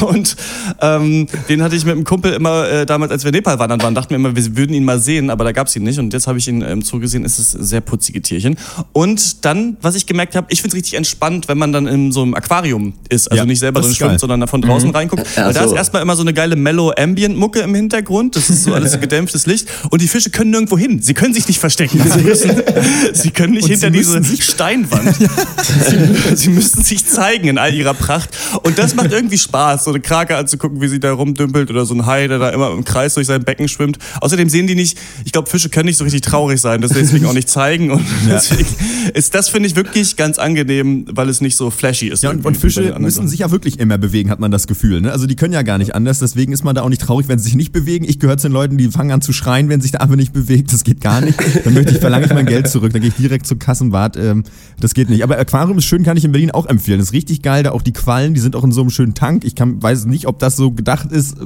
Und 0.00 0.36
ähm, 0.80 1.26
den 1.48 1.62
hatte 1.62 1.76
ich 1.76 1.84
mit 1.84 1.94
einem 1.94 2.04
Kumpel 2.04 2.32
immer 2.32 2.68
äh, 2.68 2.86
damals, 2.86 3.12
als 3.12 3.24
wir 3.24 3.30
in 3.30 3.36
Nepal 3.36 3.58
wandern 3.58 3.82
waren, 3.82 3.94
dachten 3.94 4.10
wir 4.10 4.16
immer, 4.16 4.34
wir 4.36 4.56
würden 4.56 4.74
ihn 4.74 4.84
mal 4.84 4.98
sehen, 4.98 5.30
aber 5.30 5.44
da 5.44 5.52
gab 5.52 5.66
es 5.68 5.76
ihn 5.76 5.82
nicht. 5.84 5.98
Und 5.98 6.12
jetzt 6.12 6.26
habe 6.26 6.38
ich 6.38 6.48
ihn 6.48 6.62
im 6.62 6.82
Zoo 6.82 6.98
gesehen, 7.00 7.24
ist 7.24 7.38
es 7.38 7.50
sehr 7.52 7.80
putzige 7.80 8.20
Tierchen. 8.22 8.56
Und 8.92 9.44
dann, 9.44 9.76
was 9.80 9.94
ich 9.94 10.06
gemerkt 10.06 10.36
habe, 10.36 10.46
ich 10.50 10.60
finde 10.60 10.76
es 10.76 10.78
richtig 10.82 10.94
entspannt, 10.94 11.48
wenn 11.48 11.58
man 11.58 11.72
dann 11.72 11.86
in 11.86 12.12
so 12.12 12.22
einem 12.22 12.34
Aquarium 12.34 12.94
ist. 13.08 13.28
Also 13.30 13.40
Ja, 13.42 13.46
nicht 13.46 13.58
selber 13.60 13.80
drin 13.80 13.90
ist 13.90 13.98
geil. 13.98 14.18
Sondern 14.34 14.48
von 14.48 14.62
draußen 14.62 14.90
reinguckt. 14.90 15.26
Ach 15.36 15.46
Weil 15.46 15.54
da 15.54 15.62
ist 15.62 15.70
so. 15.70 15.76
erstmal 15.76 16.02
immer 16.02 16.16
so 16.16 16.22
eine 16.22 16.34
geile 16.34 16.56
Mellow 16.56 16.92
Ambient 16.96 17.36
Mucke 17.36 17.60
im 17.60 17.74
Hintergrund. 17.74 18.34
Das 18.34 18.50
ist 18.50 18.64
so 18.64 18.74
alles 18.74 18.98
gedämpftes 19.00 19.46
Licht. 19.46 19.68
Und 19.90 20.02
die 20.02 20.08
Fische 20.08 20.30
können 20.30 20.50
nirgendwo 20.50 20.76
hin. 20.76 21.00
Sie 21.00 21.14
können 21.14 21.32
sich 21.34 21.46
nicht 21.46 21.60
verstecken. 21.60 22.00
Sie, 22.02 22.20
müssen, 22.20 22.50
sie 23.12 23.30
können 23.30 23.52
nicht 23.52 23.64
Und 23.64 23.70
hinter 23.70 23.90
diese 23.90 24.22
Steinwand. 24.42 25.14
sie, 25.88 26.36
sie 26.36 26.48
müssen 26.48 26.82
sich 26.82 27.06
zeigen 27.06 27.46
in 27.46 27.58
all 27.58 27.72
ihrer 27.72 27.94
Pracht. 27.94 28.30
Und 28.64 28.76
das 28.76 28.96
macht 28.96 29.12
irgendwie 29.12 29.38
Spaß, 29.38 29.84
so 29.84 29.90
eine 29.90 30.00
Krake 30.00 30.36
anzugucken, 30.36 30.80
wie 30.80 30.88
sie 30.88 30.98
da 30.98 31.12
rumdümpelt 31.12 31.70
oder 31.70 31.86
so 31.86 31.94
ein 31.94 32.06
Hai, 32.06 32.26
der 32.26 32.40
da 32.40 32.50
immer 32.50 32.72
im 32.72 32.84
Kreis 32.84 33.14
durch 33.14 33.28
sein 33.28 33.44
Becken 33.44 33.68
schwimmt. 33.68 33.98
Außerdem 34.20 34.48
sehen 34.48 34.66
die 34.66 34.74
nicht, 34.74 34.98
ich 35.24 35.30
glaube, 35.30 35.48
Fische 35.48 35.68
können 35.68 35.86
nicht 35.86 35.98
so 35.98 36.04
richtig 36.04 36.22
traurig 36.22 36.60
sein, 36.60 36.80
das 36.80 36.90
deswegen 36.90 37.26
auch 37.26 37.34
nicht 37.34 37.48
zeigen. 37.48 37.92
Und 37.92 38.04
deswegen 38.28 38.66
ist 39.14 39.32
das, 39.34 39.48
finde 39.48 39.68
ich, 39.68 39.76
wirklich 39.76 40.16
ganz 40.16 40.38
angenehm, 40.38 41.06
weil 41.12 41.28
es 41.28 41.40
nicht 41.40 41.56
so 41.56 41.70
flashy 41.70 42.08
ist. 42.08 42.24
Ja, 42.24 42.30
und, 42.30 42.44
und 42.44 42.56
Fische 42.56 42.96
müssen 42.98 43.28
sich 43.28 43.40
ja 43.40 43.50
wirklich 43.52 43.78
immer 43.78 43.98
bewegen, 43.98 44.23
hat 44.30 44.40
man 44.40 44.50
das 44.50 44.66
Gefühl. 44.66 45.00
Ne? 45.00 45.12
Also 45.12 45.26
die 45.26 45.36
können 45.36 45.52
ja 45.52 45.62
gar 45.62 45.78
nicht 45.78 45.94
anders, 45.94 46.18
deswegen 46.18 46.52
ist 46.52 46.64
man 46.64 46.74
da 46.74 46.82
auch 46.82 46.88
nicht 46.88 47.02
traurig, 47.02 47.28
wenn 47.28 47.38
sie 47.38 47.44
sich 47.44 47.54
nicht 47.54 47.72
bewegen. 47.72 48.04
Ich 48.08 48.18
gehöre 48.18 48.36
zu 48.36 48.48
den 48.48 48.52
Leuten, 48.52 48.76
die 48.76 48.88
fangen 48.88 49.12
an 49.12 49.20
zu 49.20 49.32
schreien, 49.32 49.68
wenn 49.68 49.80
sich 49.80 49.90
der 49.90 50.02
Affe 50.02 50.16
nicht 50.16 50.32
bewegt. 50.32 50.72
Das 50.72 50.84
geht 50.84 51.00
gar 51.00 51.20
nicht. 51.20 51.38
Dann 51.64 51.74
möchte 51.74 51.92
ich, 51.92 51.98
verlange 51.98 52.26
ich 52.26 52.32
mein 52.32 52.46
Geld 52.46 52.68
zurück. 52.68 52.92
Dann 52.92 53.00
gehe 53.00 53.10
ich 53.10 53.16
direkt 53.16 53.46
zum 53.46 53.58
Kassenwart. 53.58 54.16
Ähm, 54.16 54.44
das 54.80 54.94
geht 54.94 55.10
nicht. 55.10 55.22
Aber 55.22 55.38
Aquarium 55.38 55.78
ist 55.78 55.84
schön, 55.84 56.02
kann 56.02 56.16
ich 56.16 56.24
in 56.24 56.32
Berlin 56.32 56.50
auch 56.50 56.66
empfehlen. 56.66 56.98
Das 56.98 57.08
ist 57.08 57.12
richtig 57.12 57.42
geil. 57.42 57.62
Da 57.62 57.72
auch 57.72 57.82
die 57.82 57.92
Quallen, 57.92 58.34
die 58.34 58.40
sind 58.40 58.56
auch 58.56 58.64
in 58.64 58.72
so 58.72 58.80
einem 58.80 58.90
schönen 58.90 59.14
Tank. 59.14 59.44
Ich 59.44 59.54
kann, 59.54 59.82
weiß 59.82 60.06
nicht, 60.06 60.26
ob 60.26 60.38
das 60.38 60.56
so 60.56 60.70
gedacht 60.70 61.12
ist, 61.12 61.36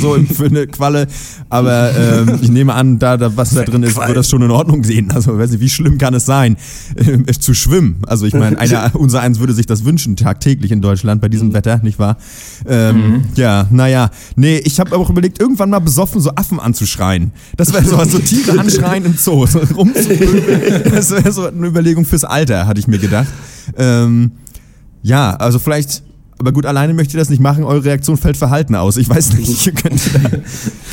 so 0.00 0.14
für 0.14 0.46
eine 0.46 0.66
Qualle. 0.66 1.06
Aber 1.48 1.92
ähm, 1.96 2.38
ich 2.42 2.50
nehme 2.50 2.74
an, 2.74 2.98
da, 2.98 3.16
da 3.16 3.36
was 3.36 3.54
da 3.54 3.62
drin 3.62 3.82
ist, 3.82 3.96
wird 3.96 4.16
das 4.16 4.28
schon 4.28 4.42
in 4.42 4.50
Ordnung 4.50 4.84
sehen. 4.84 5.10
Also 5.10 5.38
weiß 5.38 5.50
nicht, 5.50 5.60
wie 5.60 5.68
schlimm 5.68 5.98
kann 5.98 6.14
es 6.14 6.26
sein, 6.26 6.56
äh, 6.94 7.32
zu 7.32 7.54
schwimmen? 7.54 7.96
Also 8.06 8.26
ich 8.26 8.34
meine, 8.34 8.56
unser 8.94 9.20
eins 9.20 9.38
würde 9.38 9.52
sich 9.52 9.66
das 9.66 9.84
wünschen, 9.84 10.16
tagtäglich 10.16 10.72
in 10.72 10.80
Deutschland 10.80 11.20
bei 11.20 11.28
diesem 11.28 11.52
Wetter, 11.52 11.80
nicht 11.82 11.98
wahr? 11.98 12.15
Ähm, 12.66 13.24
Ja, 13.34 13.66
naja. 13.70 14.10
Nee, 14.36 14.58
ich 14.64 14.80
habe 14.80 14.96
auch 14.96 15.10
überlegt, 15.10 15.40
irgendwann 15.40 15.70
mal 15.70 15.78
besoffen 15.80 16.20
so 16.20 16.30
Affen 16.36 16.58
anzuschreien. 16.60 17.32
Das 17.56 17.72
wäre 17.72 17.84
so, 17.84 18.02
so 18.04 18.18
Tiere 18.18 18.58
anschreien 18.58 19.04
im 19.04 19.16
Zoo, 19.16 19.46
so. 19.46 19.60
Das 19.60 21.10
wäre 21.10 21.32
so 21.32 21.46
eine 21.46 21.66
Überlegung 21.66 22.04
fürs 22.04 22.24
Alter, 22.24 22.66
hatte 22.66 22.80
ich 22.80 22.86
mir 22.88 22.98
gedacht. 22.98 23.28
Ähm, 23.76 24.32
ja, 25.02 25.34
also 25.36 25.58
vielleicht, 25.58 26.02
aber 26.38 26.52
gut, 26.52 26.66
alleine 26.66 26.92
möchte 26.94 27.16
ich 27.16 27.20
das 27.20 27.30
nicht 27.30 27.40
machen. 27.40 27.64
Eure 27.64 27.84
Reaktion 27.84 28.16
fällt 28.16 28.36
verhalten 28.36 28.74
aus. 28.74 28.96
Ich 28.96 29.08
weiß 29.08 29.34
nicht. 29.34 29.66
Ihr 29.66 29.72
könnt 29.72 30.00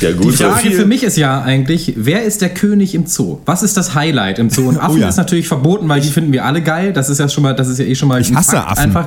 Ja, 0.00 0.10
Die 0.12 0.16
gut, 0.16 0.36
so 0.36 0.44
Frage 0.44 0.70
für 0.70 0.86
mich 0.86 1.02
ist 1.02 1.16
ja 1.16 1.42
eigentlich, 1.42 1.94
wer 1.96 2.24
ist 2.24 2.40
der 2.40 2.48
König 2.50 2.94
im 2.94 3.06
Zoo? 3.06 3.40
Was 3.44 3.62
ist 3.62 3.76
das 3.76 3.94
Highlight 3.94 4.38
im 4.38 4.50
Zoo? 4.50 4.68
Und 4.68 4.78
Affen 4.80 4.96
Oh 4.96 5.00
ja. 5.00 5.08
ist 5.08 5.16
natürlich 5.16 5.48
verboten, 5.48 5.88
weil 5.88 6.00
die 6.00 6.08
finden 6.08 6.32
wir 6.32 6.44
alle 6.44 6.62
geil. 6.62 6.92
Das 6.92 7.10
ist 7.10 7.18
ja 7.18 7.28
schon 7.28 7.42
mal, 7.42 7.54
das 7.54 7.68
ist 7.68 7.78
ja 7.78 7.84
eh 7.84 7.94
schon 7.94 8.08
mal 8.08 8.20
Ich 8.20 8.30
ein 8.30 8.36
hasse 8.36 8.52
Fakt 8.52 8.68
Affen. 8.70 8.84
einfach. 8.84 9.06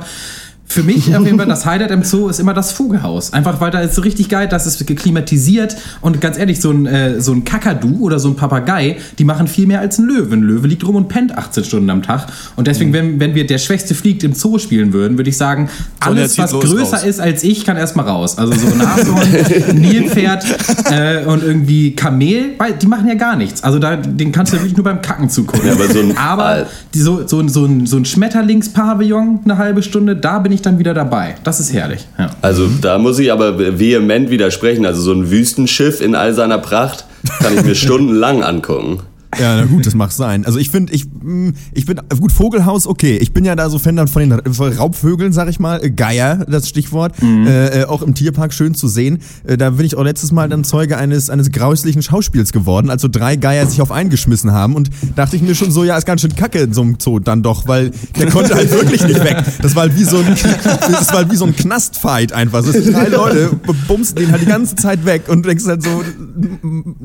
Für 0.69 0.83
mich 0.83 1.15
auf 1.15 1.25
jeden 1.25 1.37
Fall 1.37 1.47
das 1.47 1.65
Highlight 1.65 1.91
im 1.91 2.03
Zoo 2.03 2.27
ist 2.27 2.39
immer 2.39 2.53
das 2.53 2.71
Vogelhaus. 2.73 3.31
Einfach 3.31 3.61
weil 3.61 3.71
da 3.71 3.79
ist 3.79 3.95
so 3.95 4.01
richtig 4.01 4.27
geil, 4.29 4.47
das 4.49 4.67
ist 4.67 4.85
geklimatisiert 4.85 5.77
und 6.01 6.19
ganz 6.19 6.37
ehrlich, 6.37 6.59
so 6.59 6.71
ein, 6.71 6.85
äh, 6.85 7.21
so 7.21 7.31
ein 7.31 7.45
Kakadu 7.45 7.99
oder 8.01 8.19
so 8.19 8.27
ein 8.27 8.35
Papagei, 8.35 8.97
die 9.17 9.23
machen 9.23 9.47
viel 9.47 9.65
mehr 9.65 9.79
als 9.79 9.97
ein 9.97 10.05
Löwe. 10.05 10.35
Ein 10.35 10.41
Löwe 10.41 10.67
liegt 10.67 10.85
rum 10.85 10.95
und 10.95 11.07
pennt 11.07 11.37
18 11.37 11.63
Stunden 11.63 11.89
am 11.89 12.01
Tag. 12.03 12.27
Und 12.57 12.67
deswegen, 12.67 12.91
wenn, 12.93 13.19
wenn 13.19 13.33
wir 13.33 13.47
der 13.47 13.57
Schwächste 13.59 13.95
fliegt 13.95 14.23
im 14.23 14.33
Zoo 14.33 14.59
spielen 14.59 14.91
würden, 14.93 15.17
würde 15.17 15.29
ich 15.29 15.37
sagen, 15.37 15.69
alles, 16.01 16.37
was 16.37 16.51
größer 16.51 16.97
raus. 16.97 17.03
ist 17.05 17.19
als 17.21 17.43
ich, 17.43 17.63
kann 17.65 17.77
erstmal 17.77 18.05
raus. 18.07 18.37
Also 18.37 18.53
so 18.53 18.67
ein 18.67 18.77
Nashorn, 18.77 19.79
Nilpferd 19.79 20.43
äh, 20.91 21.25
und 21.25 21.43
irgendwie 21.43 21.95
Kamel, 21.95 22.51
weil 22.57 22.73
die 22.73 22.87
machen 22.87 23.07
ja 23.07 23.15
gar 23.15 23.35
nichts. 23.35 23.63
Also 23.63 23.79
da, 23.79 23.95
den 23.95 24.31
kannst 24.31 24.51
du 24.51 24.57
ja 24.57 24.63
wirklich 24.63 24.77
nur 24.77 24.83
beim 24.83 25.01
Kacken 25.01 25.29
zugucken. 25.29 25.65
Ja, 25.67 25.73
aber 25.73 25.87
so 25.87 25.99
ein- 25.99 26.17
aber 26.17 26.65
die, 26.93 26.99
so, 26.99 27.25
so, 27.27 27.47
so 27.47 27.65
ein, 27.65 27.85
so 27.85 27.97
ein 27.97 28.05
Schmetterlingspavillon 28.05 29.39
eine 29.45 29.57
halbe 29.57 29.81
Stunde, 29.81 30.15
da 30.15 30.39
bin 30.39 30.51
ich 30.51 30.56
ich 30.57 30.61
dann 30.61 30.77
wieder 30.79 30.93
dabei. 30.93 31.35
Das 31.43 31.59
ist 31.59 31.73
herrlich. 31.73 32.05
Ja. 32.19 32.31
Also 32.41 32.67
da 32.81 32.97
muss 32.97 33.17
ich 33.19 33.31
aber 33.31 33.79
vehement 33.79 34.29
widersprechen. 34.29 34.85
Also 34.85 35.01
so 35.01 35.13
ein 35.13 35.31
Wüstenschiff 35.31 36.01
in 36.01 36.15
all 36.15 36.33
seiner 36.33 36.57
Pracht 36.57 37.05
kann 37.39 37.57
ich 37.57 37.63
mir 37.63 37.75
stundenlang 37.85 38.43
angucken. 38.43 38.99
Ja, 39.39 39.55
na 39.55 39.65
gut, 39.65 39.85
das 39.85 39.93
mag 39.93 40.11
sein. 40.11 40.45
Also 40.45 40.57
ich 40.59 40.69
finde, 40.69 40.93
ich, 40.93 41.05
mm, 41.05 41.49
ich 41.73 41.85
bin, 41.85 41.99
gut, 42.19 42.31
Vogelhaus, 42.31 42.87
okay. 42.87 43.17
Ich 43.17 43.33
bin 43.33 43.45
ja 43.45 43.55
da 43.55 43.69
so 43.69 43.79
Fan 43.79 44.07
von 44.07 44.21
den 44.21 44.33
Raubvögeln, 44.33 45.33
sag 45.33 45.49
ich 45.49 45.59
mal. 45.59 45.83
Äh, 45.83 45.91
Geier, 45.91 46.45
das 46.49 46.67
Stichwort. 46.67 47.13
Äh, 47.21 47.81
äh, 47.81 47.85
auch 47.85 48.01
im 48.01 48.13
Tierpark 48.13 48.53
schön 48.53 48.73
zu 48.73 48.87
sehen. 48.87 49.19
Äh, 49.45 49.57
da 49.57 49.71
bin 49.71 49.85
ich 49.85 49.95
auch 49.95 50.03
letztes 50.03 50.31
Mal 50.31 50.49
dann 50.49 50.63
Zeuge 50.63 50.97
eines, 50.97 51.29
eines 51.29 51.51
grauslichen 51.51 52.01
Schauspiels 52.01 52.51
geworden, 52.51 52.89
als 52.89 53.01
so 53.01 53.07
drei 53.07 53.35
Geier 53.35 53.67
sich 53.67 53.81
auf 53.81 53.91
einen 53.91 54.09
geschmissen 54.09 54.51
haben. 54.51 54.75
Und 54.75 54.89
dachte 55.15 55.35
ich 55.35 55.41
mir 55.41 55.55
schon 55.55 55.71
so, 55.71 55.83
ja, 55.83 55.97
ist 55.97 56.05
ganz 56.05 56.21
schön 56.21 56.35
kacke 56.35 56.59
in 56.59 56.73
so 56.73 56.81
einem 56.81 56.97
Zoo 56.99 57.19
dann 57.19 57.43
doch, 57.43 57.67
weil 57.67 57.91
der 58.17 58.29
konnte 58.31 58.55
halt 58.55 58.71
wirklich 58.71 59.03
nicht 59.03 59.23
weg. 59.23 59.43
Das 59.61 59.75
war 59.75 59.83
halt 59.83 59.95
wie 59.95 60.03
so 60.03 60.17
ein, 60.17 60.35
das 60.63 61.07
war 61.09 61.17
halt 61.17 61.31
wie 61.31 61.35
so 61.35 61.45
ein 61.45 61.55
Knastfight 61.55 62.33
einfach. 62.33 62.63
So, 62.63 62.71
drei 62.71 63.07
Leute 63.07 63.51
bumsen 63.87 64.15
den 64.15 64.31
halt 64.31 64.41
die 64.41 64.47
ganze 64.47 64.75
Zeit 64.75 65.05
weg 65.05 65.23
und 65.27 65.45
denkst 65.45 65.65
halt 65.65 65.83
so, 65.83 66.03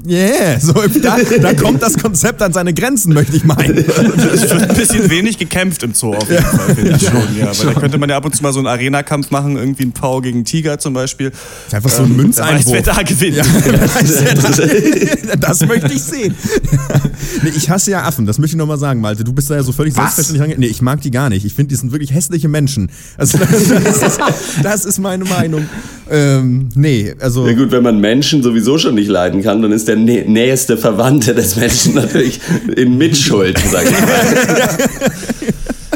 yeah, 0.06 0.58
so, 0.58 0.72
da, 1.02 1.16
da 1.40 1.54
kommt 1.54 1.82
das 1.82 1.98
Konzept 1.98 2.21
an 2.24 2.52
seine 2.52 2.74
Grenzen, 2.74 3.12
möchte 3.12 3.36
ich 3.36 3.44
meinen. 3.44 3.84
Es 4.32 4.50
wird 4.50 4.70
ein 4.70 4.76
bisschen 4.76 5.10
wenig 5.10 5.38
gekämpft 5.38 5.82
im 5.82 5.94
Zoo 5.94 6.14
auf 6.14 6.28
jeden 6.30 6.42
Fall, 6.42 6.74
finde 6.74 6.96
ich 6.96 7.02
schon. 7.02 7.36
Ja, 7.38 7.50
aber 7.50 7.72
da 7.74 7.80
könnte 7.80 7.98
man 7.98 8.08
ja 8.08 8.16
ab 8.16 8.24
und 8.24 8.34
zu 8.34 8.42
mal 8.42 8.52
so 8.52 8.58
einen 8.60 8.66
Arena-Kampf 8.68 9.30
machen, 9.30 9.56
irgendwie 9.56 9.84
ein 9.84 9.92
Pau 9.92 10.20
gegen 10.20 10.44
Tiger 10.44 10.78
zum 10.78 10.94
Beispiel. 10.94 11.32
Einfach 11.70 11.90
so 11.90 12.02
ein 12.02 12.10
weiß, 12.10 12.16
Münzeinwurf. 12.16 12.72
wer 12.72 12.82
da 12.82 13.02
gewinnt. 13.02 13.36
Ja, 13.36 13.44
das 15.36 15.66
möchte 15.66 15.92
ich 15.92 16.02
sehen. 16.02 16.34
Nee, 17.42 17.52
ich 17.56 17.70
hasse 17.70 17.90
ja 17.90 18.02
Affen, 18.02 18.26
das 18.26 18.38
möchte 18.38 18.54
ich 18.56 18.58
nochmal 18.58 18.78
sagen, 18.78 19.00
Malte. 19.00 19.24
Du 19.24 19.32
bist 19.32 19.48
da 19.50 19.54
ja 19.54 19.62
so 19.62 19.72
völlig 19.72 19.94
selbstverständlich 19.94 20.42
range. 20.42 20.54
Nee, 20.58 20.66
ich 20.66 20.82
mag 20.82 21.00
die 21.00 21.10
gar 21.10 21.28
nicht. 21.28 21.44
Ich 21.44 21.54
finde, 21.54 21.70
die 21.70 21.76
sind 21.76 21.92
wirklich 21.92 22.12
hässliche 22.12 22.48
Menschen. 22.48 22.90
Also, 23.16 23.38
das, 23.38 24.02
ist, 24.02 24.20
das 24.62 24.84
ist 24.84 24.98
meine 24.98 25.24
Meinung. 25.24 25.66
Ähm, 26.10 26.68
nee, 26.74 27.14
also. 27.20 27.46
Ja 27.46 27.54
gut, 27.54 27.70
wenn 27.72 27.82
man 27.82 27.98
Menschen 27.98 28.42
sowieso 28.42 28.78
schon 28.78 28.94
nicht 28.96 29.08
leiden 29.08 29.42
kann, 29.42 29.62
dann 29.62 29.72
ist 29.72 29.88
der 29.88 29.96
nä 29.96 30.24
nächste 30.26 30.76
Verwandte 30.76 31.34
des 31.34 31.56
Menschen 31.56 31.94
natürlich 31.94 32.11
in 32.76 32.98
Mitschuld, 32.98 33.58
sag 33.58 33.84
ich 33.84 34.00
mal. 34.00 34.90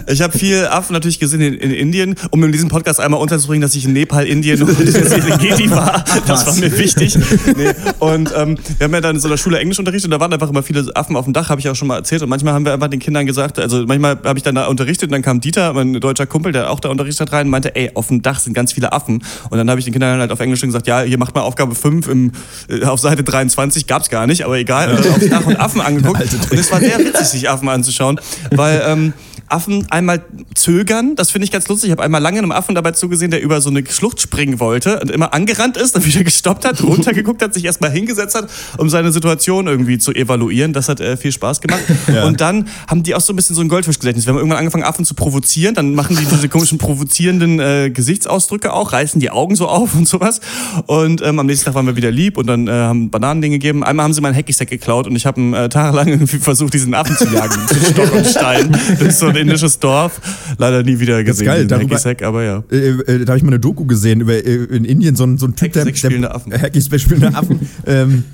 Ich 0.08 0.22
habe 0.22 0.36
viel 0.38 0.66
Affen 0.66 0.92
natürlich 0.92 1.18
gesehen 1.18 1.40
in, 1.40 1.54
in 1.54 1.70
Indien, 1.72 2.14
um 2.30 2.42
in 2.44 2.52
diesem 2.52 2.68
Podcast 2.68 3.00
einmal 3.00 3.20
unterzubringen, 3.20 3.62
dass 3.62 3.74
ich 3.74 3.84
in 3.84 3.92
Nepal, 3.92 4.24
Indien 4.26 4.62
und 4.62 4.78
in 4.78 4.86
Serengeti 4.90 5.70
war. 5.70 6.04
Das 6.26 6.46
war 6.46 6.54
mir 6.54 6.76
wichtig. 6.78 7.16
Nee. 7.56 7.72
Und 7.98 8.32
ähm, 8.36 8.56
wir 8.78 8.84
haben 8.84 8.94
ja 8.94 9.00
dann 9.00 9.16
in 9.16 9.20
so 9.20 9.28
einer 9.28 9.36
Schule 9.36 9.58
Englisch 9.58 9.78
unterrichtet 9.78 10.06
und 10.06 10.10
da 10.12 10.20
waren 10.20 10.32
einfach 10.32 10.48
immer 10.48 10.62
viele 10.62 10.90
Affen 10.94 11.16
auf 11.16 11.24
dem 11.24 11.32
Dach, 11.32 11.48
habe 11.48 11.60
ich 11.60 11.68
auch 11.68 11.74
schon 11.74 11.88
mal 11.88 11.96
erzählt. 11.96 12.22
Und 12.22 12.28
manchmal 12.28 12.54
haben 12.54 12.64
wir 12.64 12.72
einfach 12.72 12.88
den 12.88 13.00
Kindern 13.00 13.26
gesagt, 13.26 13.58
also 13.58 13.84
manchmal 13.86 14.18
habe 14.24 14.38
ich 14.38 14.42
dann 14.42 14.54
da 14.54 14.66
unterrichtet 14.66 15.08
und 15.08 15.12
dann 15.12 15.22
kam 15.22 15.40
Dieter, 15.40 15.72
mein 15.72 15.94
deutscher 15.94 16.26
Kumpel, 16.26 16.52
der 16.52 16.70
auch 16.70 16.80
da 16.80 16.88
unterrichtet 16.88 17.28
hat, 17.28 17.32
rein 17.32 17.46
und 17.46 17.50
meinte, 17.50 17.74
ey, 17.74 17.90
auf 17.94 18.08
dem 18.08 18.22
Dach 18.22 18.38
sind 18.38 18.52
ganz 18.52 18.72
viele 18.72 18.92
Affen. 18.92 19.22
Und 19.50 19.58
dann 19.58 19.68
habe 19.68 19.80
ich 19.80 19.84
den 19.84 19.92
Kindern 19.92 20.20
halt 20.20 20.30
auf 20.30 20.40
Englisch 20.40 20.60
gesagt, 20.60 20.86
ja, 20.86 21.02
hier 21.02 21.18
macht 21.18 21.34
mal 21.34 21.42
Aufgabe 21.42 21.74
5 21.74 22.08
im, 22.08 22.32
äh, 22.68 22.84
auf 22.84 23.00
Seite 23.00 23.24
23, 23.24 23.86
gab's 23.86 24.08
gar 24.08 24.26
nicht, 24.26 24.44
aber 24.44 24.58
egal. 24.58 24.94
Und 24.94 25.04
dann 25.04 25.12
aufs 25.14 25.28
Dach 25.28 25.46
und 25.46 25.56
Affen 25.56 25.80
angeguckt. 25.80 26.22
Und 26.50 26.58
es 26.58 26.70
war 26.70 26.80
sehr 26.80 26.98
witzig, 26.98 27.26
sich 27.26 27.48
Affen 27.48 27.68
anzuschauen, 27.68 28.20
weil 28.50 28.82
ähm, 28.86 29.12
Affen 29.48 29.86
einmal 29.90 30.24
zögern, 30.54 31.14
das 31.16 31.30
finde 31.30 31.44
ich 31.44 31.52
ganz 31.52 31.68
lustig. 31.68 31.88
Ich 31.88 31.92
habe 31.92 32.02
einmal 32.02 32.20
lange 32.20 32.38
einem 32.38 32.52
Affen 32.52 32.74
dabei 32.74 32.92
zugesehen, 32.92 33.30
der 33.30 33.42
über 33.42 33.60
so 33.60 33.70
eine 33.70 33.84
Schlucht 33.86 34.20
springen 34.20 34.60
wollte 34.60 35.00
und 35.00 35.10
immer 35.10 35.32
angerannt 35.34 35.76
ist, 35.76 35.94
dann 35.94 36.04
wieder 36.04 36.24
gestoppt 36.24 36.64
hat, 36.64 36.82
runtergeguckt 36.82 37.42
hat, 37.42 37.54
sich 37.54 37.64
erstmal 37.64 37.90
hingesetzt 37.90 38.34
hat, 38.34 38.48
um 38.78 38.88
seine 38.88 39.12
Situation 39.12 39.66
irgendwie 39.66 39.98
zu 39.98 40.12
evaluieren. 40.12 40.72
Das 40.72 40.88
hat 40.88 41.00
äh, 41.00 41.16
viel 41.16 41.32
Spaß 41.32 41.60
gemacht. 41.60 41.82
Und 42.24 42.40
dann 42.40 42.68
haben 42.88 43.02
die 43.02 43.14
auch 43.14 43.20
so 43.20 43.32
ein 43.32 43.36
bisschen 43.36 43.56
so 43.56 43.62
ein 43.62 43.68
Goldfischgedächtnis. 43.68 44.26
Wir 44.26 44.32
haben 44.32 44.38
irgendwann 44.38 44.58
angefangen, 44.58 44.84
Affen 44.84 45.04
zu 45.04 45.14
provozieren, 45.14 45.74
dann 45.74 45.94
machen 45.94 46.16
die 46.16 46.24
diese 46.24 46.48
komischen 46.48 46.78
provozierenden 46.78 47.60
äh, 47.60 47.90
Gesichtsausdrücke 47.90 48.72
auch, 48.72 48.92
reißen 48.92 49.20
die 49.20 49.30
Augen 49.30 49.56
so 49.56 49.68
auf 49.68 49.94
und 49.94 50.08
sowas. 50.08 50.40
Und 50.86 51.22
ähm, 51.22 51.38
am 51.38 51.46
nächsten 51.46 51.66
Tag 51.66 51.74
waren 51.74 51.86
wir 51.86 51.96
wieder 51.96 52.10
lieb 52.10 52.36
und 52.38 52.46
dann 52.46 52.68
äh, 52.68 52.70
haben 52.70 53.10
Bananen 53.10 53.42
denen 53.42 53.52
gegeben. 53.52 53.84
Einmal 53.84 54.04
haben 54.04 54.12
sie 54.12 54.20
meinen 54.20 54.36
Hackisack 54.36 54.68
geklaut 54.68 55.06
und 55.06 55.16
ich 55.16 55.26
habe 55.26 55.40
äh, 55.40 55.68
tagelang 55.68 56.08
irgendwie 56.08 56.38
versucht, 56.38 56.74
diesen 56.74 56.94
Affen 56.94 57.16
zu 57.16 57.26
jagen. 57.26 57.60
Stock 57.90 58.12
und 58.12 58.26
Stein. 58.26 58.72
Das 58.72 59.02
ist 59.02 59.18
so 59.18 59.30
ein 59.36 59.42
indisches 59.46 59.78
Dorf. 59.78 60.20
Leider 60.58 60.82
nie 60.82 60.98
wieder 60.98 61.14
Das 61.22 61.36
ist 61.36 61.40
gesehen, 61.40 61.46
geil, 61.46 61.66
darüber- 61.66 61.94
Hacky-Sack, 61.96 62.22
aber 62.22 62.42
ja. 62.44 62.64
Äh, 62.70 62.76
äh, 62.76 63.24
da 63.24 63.28
habe 63.32 63.38
ich 63.38 63.42
mal 63.42 63.50
eine 63.50 63.60
Doku 63.60 63.84
gesehen 63.84 64.20
über 64.20 64.34
äh, 64.34 64.40
in 64.64 64.84
Indien 64.84 65.16
so 65.16 65.24
ein, 65.24 65.38
so 65.38 65.46
ein 65.46 65.54
Typ, 65.56 65.72
der, 65.72 65.82
Hacky-Sack 65.82 65.98
spielende 65.98 66.34
Affen. 66.34 66.52
Äh, 66.52 66.58
Hacky-Sack 66.58 67.00
spielende 67.00 67.36
Affen. 67.36 67.60
ähm, 67.86 68.24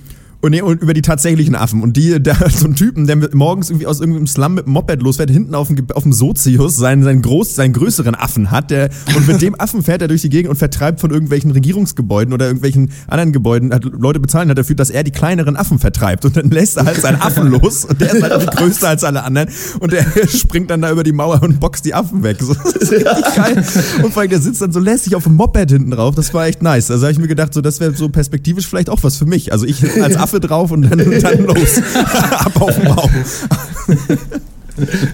und, 0.43 0.51
nee, 0.51 0.61
und 0.61 0.83
über 0.83 0.93
die 0.93 1.03
tatsächlichen 1.03 1.55
Affen. 1.55 1.83
Und 1.83 1.97
die, 1.97 2.21
da 2.23 2.35
so 2.51 2.67
ein 2.67 2.75
Typen, 2.75 3.07
der 3.07 3.17
morgens 3.33 3.71
irgendwie 3.71 3.87
aus 3.87 4.01
irgendeinem 4.01 4.27
Slum 4.27 4.55
mit 4.55 4.67
dem 4.67 4.73
Moped 4.73 5.01
losfährt, 5.01 5.31
hinten 5.31 5.55
auf 5.55 5.69
dem, 5.69 5.87
auf 5.95 6.03
dem 6.03 6.13
Sozius 6.13 6.77
seinen, 6.77 7.05
seinen, 7.05 7.23
groß, 7.23 7.55
seinen 7.55 7.73
größeren 7.73 8.17
Affen 8.17 8.51
hat. 8.51 8.73
Der, 8.73 8.91
und 9.17 9.29
mit 9.29 9.41
dem 9.41 9.59
Affen 9.59 9.85
fährt 9.85 10.03
er 10.03 10.09
durch 10.09 10.23
die 10.23 10.31
Gegend 10.31 10.51
und 10.51 10.57
vertreibt 10.57 11.01
von 11.01 11.13
irgendwelchen 11.13 11.53
Regierungsgebäuden 11.53 12.35
oder 12.35 12.47
irgendwelchen 12.47 12.91
anderen 13.07 13.33
Gebäuden, 13.33 13.73
hat 13.73 13.85
Leute 13.85 14.19
bezahlen 14.19 14.51
hat 14.51 14.59
dafür, 14.59 14.75
dass 14.75 14.91
er 14.91 15.05
die 15.05 15.13
kleineren 15.13 15.57
Affen 15.57 15.79
vertreibt. 15.79 16.25
Und 16.25 16.37
dann 16.37 16.51
lässt 16.51 16.77
er 16.77 16.87
halt 16.87 17.01
seinen 17.01 17.21
Affen 17.21 17.47
los 17.47 17.85
und 17.85 18.01
der 18.01 18.13
ist 18.13 18.23
halt 18.23 18.57
größer 18.57 18.89
als 18.89 19.05
alle 19.05 19.23
anderen. 19.23 19.49
Und 19.79 19.93
der 19.93 20.05
springt 20.29 20.71
dann 20.71 20.83
da 20.83 20.91
über 20.91 21.05
die 21.05 21.13
Mauer 21.13 21.41
und 21.43 21.61
boxt 21.61 21.85
die 21.85 21.95
Affen 21.95 22.25
weg. 22.25 22.39
So, 22.41 22.55
das 22.65 22.75
ist 22.75 22.91
richtig 22.91 23.35
geil. 23.37 23.65
Und 24.03 24.13
vor 24.13 24.23
allem, 24.23 24.31
der 24.31 24.41
sitzt 24.41 24.61
dann 24.61 24.73
so 24.73 24.81
lässig 24.81 25.15
auf 25.15 25.23
dem 25.23 25.37
Moped 25.37 25.71
hinten 25.71 25.93
drauf. 25.93 26.17
Das 26.17 26.35
war 26.35 26.47
echt 26.47 26.63
nice. 26.63 26.91
Also 26.91 27.05
habe 27.05 27.13
ich 27.13 27.21
mir 27.21 27.29
gedacht, 27.29 27.55
so, 27.55 27.61
das 27.61 27.79
wäre 27.79 27.95
so 27.95 28.09
perspektivisch 28.09 28.67
vielleicht 28.67 28.91
auch 28.91 29.05
was 29.05 29.17
für 29.17 29.27
mich. 29.27 29.53
Also 29.53 29.67
ich 29.67 29.85
als 30.03 30.17
Affe 30.17 30.32
drauf 30.41 30.71
und 30.71 30.83
dann, 30.83 30.99
dann 31.21 31.45
los. 31.45 31.83
Ab 32.31 32.61
auf 32.61 32.75
den 32.75 32.85
Baum. 32.85 33.11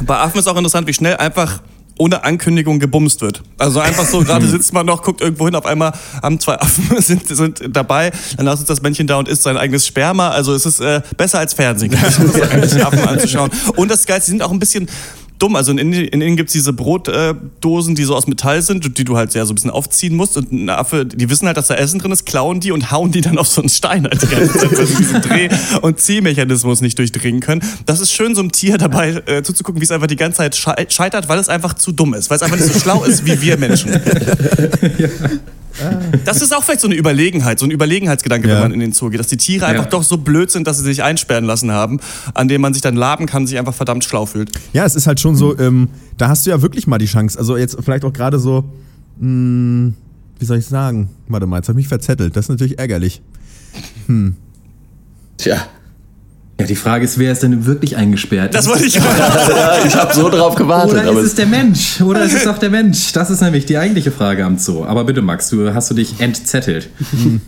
Bei 0.07 0.19
Affen 0.19 0.39
ist 0.39 0.47
auch 0.47 0.57
interessant, 0.57 0.87
wie 0.87 0.95
schnell 0.95 1.17
einfach 1.17 1.61
ohne 1.99 2.25
Ankündigung 2.25 2.79
gebumst 2.79 3.21
wird. 3.21 3.43
Also 3.59 3.81
einfach 3.81 4.07
so, 4.07 4.21
gerade 4.21 4.47
sitzt 4.47 4.73
man 4.73 4.87
noch, 4.87 5.03
guckt 5.03 5.21
irgendwo 5.21 5.47
hin, 5.47 5.55
auf 5.55 5.67
einmal 5.67 5.93
haben 6.23 6.41
zwei 6.41 6.55
Affen 6.59 6.85
sind, 7.03 7.27
sind 7.27 7.63
dabei, 7.71 8.13
dann 8.37 8.57
sitzt 8.57 8.71
das 8.71 8.83
Männchen 8.83 9.07
da 9.07 9.17
und 9.17 9.29
isst 9.29 9.43
sein 9.43 9.57
eigenes 9.57 9.87
Sperma. 9.87 10.31
Also 10.31 10.55
es 10.55 10.65
ist 10.65 10.81
äh, 10.81 11.03
besser 11.17 11.41
als 11.41 11.55
Fernsehen, 11.55 11.95
Affen 11.95 13.09
anzuschauen. 13.09 13.51
Und 13.77 13.91
das 13.91 14.07
Geilste, 14.07 14.27
sie 14.27 14.33
sind 14.33 14.43
auch 14.43 14.53
ein 14.53 14.61
bisschen 14.61 14.89
dumm. 15.39 15.57
Also 15.57 15.73
in 15.73 15.79
Indien, 15.79 16.05
in 16.05 16.21
Indien 16.21 16.37
gibt 16.37 16.49
es 16.49 16.53
diese 16.53 16.73
Brotdosen, 16.73 17.95
die 17.95 18.05
so 18.05 18.15
aus 18.17 18.27
Metall 18.27 18.63
sind, 18.63 18.99
die 18.99 19.05
du 19.05 19.17
halt 19.17 19.33
sehr 19.33 19.47
so 19.47 19.53
ein 19.53 19.55
bisschen 19.55 19.71
aufziehen 19.71 20.15
musst. 20.15 20.37
Und 20.37 20.53
ein 20.53 20.69
Affe, 20.71 21.07
die 21.07 21.31
wissen 21.31 21.47
halt, 21.47 21.57
dass 21.57 21.69
da 21.69 21.75
Essen 21.75 22.01
drin 22.01 22.13
ist, 22.13 22.27
klauen 22.27 22.61
die 22.61 22.73
und 22.73 22.91
hauen 22.91 23.13
die 23.13 23.21
dann 23.21 23.39
auf 23.39 23.49
so 23.49 23.61
einen 23.61 23.69
Stein 23.69 24.05
halt 24.05 24.23
die 24.23 24.27
ganze 24.27 24.59
Zeit, 24.59 24.71
diesen 24.99 25.21
Dreh- 25.23 25.49
und 25.83 26.01
Ziehmechanismus 26.01 26.81
nicht 26.81 26.99
durchdringen 26.99 27.41
können. 27.41 27.63
Das 27.87 28.01
ist 28.01 28.13
schön, 28.13 28.35
so 28.35 28.41
einem 28.41 28.53
Tier 28.53 28.79
dabei 28.79 29.23
äh, 29.27 29.43
zuzugucken, 29.43 29.81
wie 29.81 29.85
es 29.85 29.91
einfach 29.91 30.07
die 30.07 30.17
ganze 30.17 30.39
Zeit 30.39 30.57
schei- 30.57 30.87
scheitert, 30.89 31.29
weil 31.29 31.39
es 31.39 31.49
einfach 31.49 31.75
zu 31.75 31.93
dumm 31.93 32.15
ist, 32.15 32.31
weil 32.31 32.37
es 32.37 32.43
einfach 32.43 32.57
nicht 32.57 32.73
so 32.73 32.79
schlau 32.79 33.05
ist 33.05 33.25
wie 33.27 33.41
wir 33.41 33.57
Menschen. 33.57 33.93
Das 36.25 36.43
ist 36.43 36.55
auch 36.55 36.63
vielleicht 36.65 36.81
so 36.81 36.89
eine 36.89 36.97
Überlegenheit, 36.97 37.59
so 37.59 37.67
ein 37.67 37.71
Überlegenheitsgedanke, 37.71 38.49
Ja. 38.49 38.55
wenn 38.57 38.63
man 38.63 38.73
in 38.73 38.81
den 38.81 38.93
Zoo 38.93 39.11
geht, 39.11 39.21
dass 39.21 39.29
die 39.29 39.37
Tiere 39.37 39.67
einfach 39.67 39.87
doch 39.87 40.03
so 40.03 40.19
blöd 40.19 40.51
sind, 40.51 40.67
dass 40.67 40.79
sie 40.79 40.85
sich 40.85 41.03
einsperren 41.03 41.45
lassen 41.45 41.71
haben, 41.71 42.01
an 42.35 42.49
dem 42.49 42.61
man 42.61 42.73
sich 42.75 42.83
dann 42.83 42.97
laben 42.97 43.27
kann, 43.27 43.47
sich 43.47 43.59
einfach 43.59 43.75
verdammt 43.75 44.05
schlau 44.05 44.27
fühlt. 44.27 44.51
Ja, 44.73 44.85
es 44.85 44.95
ist 44.95 45.07
halt 45.07 45.21
schon 45.21 45.37
so, 45.37 45.59
ähm, 45.59 45.89
da 46.17 46.29
hast 46.29 46.47
du 46.47 46.51
ja 46.51 46.61
wirklich 46.63 46.87
mal 46.87 46.99
die 46.99 47.07
Chance. 47.07 47.39
Also 47.39 47.57
jetzt 47.57 47.77
vielleicht 47.83 48.05
auch 48.05 48.13
gerade 48.13 48.39
so, 48.39 48.65
mh, 49.21 49.93
wie 50.39 50.45
soll 50.45 50.59
ich 50.59 50.67
sagen? 50.67 51.11
Warte 51.29 51.47
mal, 51.47 51.57
jetzt 51.57 51.69
habe 51.69 51.79
ich 51.79 51.85
mich 51.85 51.89
verzettelt. 51.89 52.37
Das 52.37 52.45
ist 52.47 52.49
natürlich 52.49 52.79
ärgerlich. 52.79 53.21
Tja, 55.37 55.57
Ja, 56.61 56.67
die 56.67 56.75
Frage 56.75 57.05
ist, 57.05 57.21
wer 57.21 57.31
ist 57.31 57.45
denn 57.45 57.67
wirklich 57.67 57.97
eingesperrt? 57.97 58.53
Das 58.53 58.67
wollte 58.67 58.85
ich 58.85 58.97
ja, 58.97 59.03
ich 59.87 59.95
habe 59.95 60.13
so 60.13 60.29
drauf 60.29 60.57
gewartet. 60.57 60.95
Oder 60.99 61.11
aber 61.11 61.21
ist 61.21 61.27
es 61.27 61.35
der 61.37 61.47
Mensch? 61.47 62.01
Oder 62.01 62.25
ist 62.25 62.35
es 62.35 62.47
auch 62.49 62.59
der 62.59 62.71
Mensch? 62.71 63.13
Das 63.13 63.31
ist 63.31 63.41
nämlich 63.43 63.65
die 63.65 63.79
eigentliche 63.79 64.11
Frage 64.11 64.45
am 64.45 64.59
Zoo. 64.59 64.85
Aber 64.85 65.05
bitte, 65.05 65.23
Max, 65.23 65.51
du 65.51 65.73
hast 65.73 65.89
du 65.91 65.95
dich 65.95 66.19
entzettelt. 66.19 66.91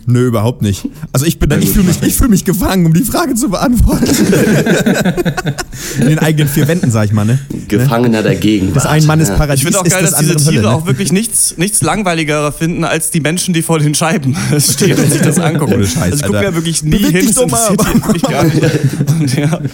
Nö, 0.05 0.27
überhaupt 0.27 0.61
nicht. 0.61 0.87
Also 1.11 1.25
ich 1.25 1.39
bin 1.39 1.49
dann, 1.49 1.61
ich 1.61 1.71
fühle 1.71 1.87
mich, 1.87 2.01
ich 2.01 2.15
fühl 2.15 2.29
mich 2.29 2.45
gefangen, 2.45 2.85
um 2.85 2.93
die 2.93 3.03
Frage 3.03 3.35
zu 3.35 3.49
beantworten. 3.49 4.05
In 5.99 6.07
den 6.07 6.19
eigenen 6.19 6.47
vier 6.47 6.69
Wänden, 6.69 6.89
sag 6.89 7.05
ich 7.07 7.11
mal, 7.11 7.25
ne? 7.25 7.37
Gefangener 7.67 8.23
der 8.23 8.35
Gegenwart. 8.35 8.77
Das 8.77 8.85
ein 8.85 9.05
Mann 9.05 9.19
ist 9.19 9.27
Ja. 9.27 9.35
Paradies. 9.35 9.59
Ich 9.59 9.63
finde 9.65 9.79
auch 9.79 9.83
geil, 9.83 10.03
dass 10.03 10.19
diese 10.19 10.31
anderen 10.31 10.37
Tiere 10.51 10.63
Hölle, 10.67 10.75
auch 10.75 10.85
wirklich 10.85 11.11
nichts, 11.11 11.55
nichts 11.57 11.81
langweiliger 11.81 12.53
finden 12.53 12.85
als 12.85 13.11
die 13.11 13.19
Menschen, 13.19 13.53
die 13.53 13.61
vor 13.61 13.79
den 13.79 13.93
Scheiben 13.93 14.37
stehen 14.59 14.97
und 14.97 15.11
sich 15.11 15.21
das 15.21 15.37
angucken. 15.37 15.73
Ohne 15.73 15.85
Scheiß, 15.85 16.13
also 16.13 16.15
ich 16.15 16.23
gucke 16.23 16.43
ja 16.43 16.55
wirklich 16.55 16.83
nie 16.83 16.91
Beweg 16.91 17.07
hin, 17.07 17.25
dich 17.27 17.35
das 17.35 17.35
doch 17.35 17.49
mal. 17.49 17.75
Interessiert 19.09 19.59
die 19.63 19.69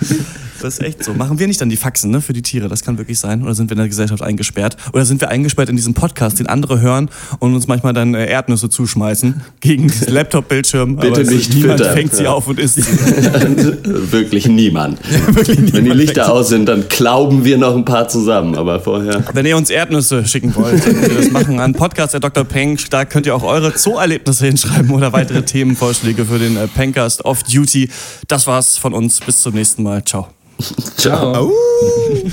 das 0.62 0.76
ist 0.76 0.84
echt 0.84 1.04
so. 1.04 1.14
Machen 1.14 1.40
wir 1.40 1.48
nicht 1.48 1.60
dann 1.62 1.70
die 1.70 1.78
Faxen 1.78 2.12
ne, 2.12 2.22
für 2.22 2.34
die 2.34 2.42
Tiere? 2.42 2.68
Das 2.68 2.84
kann 2.84 2.98
wirklich 2.98 3.20
sein. 3.20 3.44
Oder 3.44 3.54
sind 3.56 3.70
wir 3.70 3.74
in 3.74 3.80
der 3.80 3.88
Gesellschaft 3.88 4.22
eingesperrt? 4.22 4.78
Oder 4.94 5.06
sind 5.06 5.22
wir 5.22 5.30
eingesperrt 5.30 5.70
in 5.70 5.76
diesem 5.76 5.94
Podcast, 5.94 6.40
den 6.40 6.48
andere 6.48 6.82
hören 6.82 7.10
und 7.40 7.54
uns 7.56 7.68
manchmal 7.68 7.94
dann 7.94 8.14
äh, 8.14 8.26
Erdnüsse 8.30 8.70
zuschmeißen 8.70 9.42
gegen 9.60 9.88
den 9.88 10.14
Laptop-Bildschirm? 10.14 10.96
Bitte 10.98 11.22
aber 11.22 11.32
nicht 11.32 11.54
Niemand 11.54 11.80
füttern. 11.80 11.96
fängt 11.96 12.16
sie 12.16 12.24
Ja. 12.24 12.32
auf 12.34 12.48
und 12.48 12.60
isst 12.60 12.76
sie. 12.76 12.84
Wirklich 14.12 14.48
niemand. 14.48 15.00
Wirklich 15.36 15.58
Wenn 15.58 15.66
die 15.68 15.82
niemand 15.82 16.00
Lichter 16.00 16.32
aus 16.32 16.50
sind, 16.50 16.66
dann 16.68 16.88
klauben 16.90 17.44
wir 17.46 17.58
noch 17.58 17.76
ein 17.76 17.86
paar 17.86 18.08
zusammen. 18.08 18.56
Aber 18.56 18.80
vorher. 18.80 19.24
Wenn 19.34 19.46
ihr 19.46 19.58
uns 19.58 19.70
Erdnüsse 19.70 20.26
schicken 20.26 20.56
wollt, 20.56 20.86
dann 20.86 20.96
könnt 21.02 21.12
ihr 21.14 21.18
das 21.22 21.32
machen 21.32 21.60
an 21.60 21.74
Podcast 21.74 22.14
der 22.14 22.20
Dr. 22.20 22.44
Peng. 22.44 22.78
Da 22.90 23.06
könnt 23.06 23.26
ihr 23.26 23.36
auch 23.36 23.44
eure 23.44 23.78
Zoo-Erlebnisse 23.78 24.46
hinschreiben 24.46 24.92
oder 24.92 25.14
weitere 25.14 25.42
Themenvorschläge 25.44 26.26
für 26.26 26.40
den 26.40 26.58
äh, 26.58 26.68
Pencast 26.68 27.26
Off 27.26 27.44
Duty. 27.44 27.90
Das 28.28 28.48
war's 28.48 28.78
von 28.78 28.94
uns. 28.94 29.20
Bis 29.20 29.42
zum 29.42 29.54
nächsten 29.54 29.84
Mal. 29.84 30.04
Ciao. 30.06 30.28
Ciao. 30.98 31.34
Hein. 31.34 32.32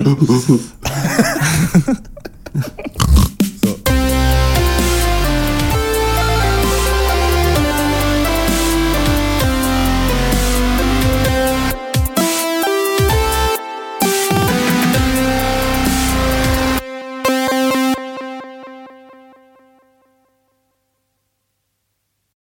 Ciao. 0.00 0.60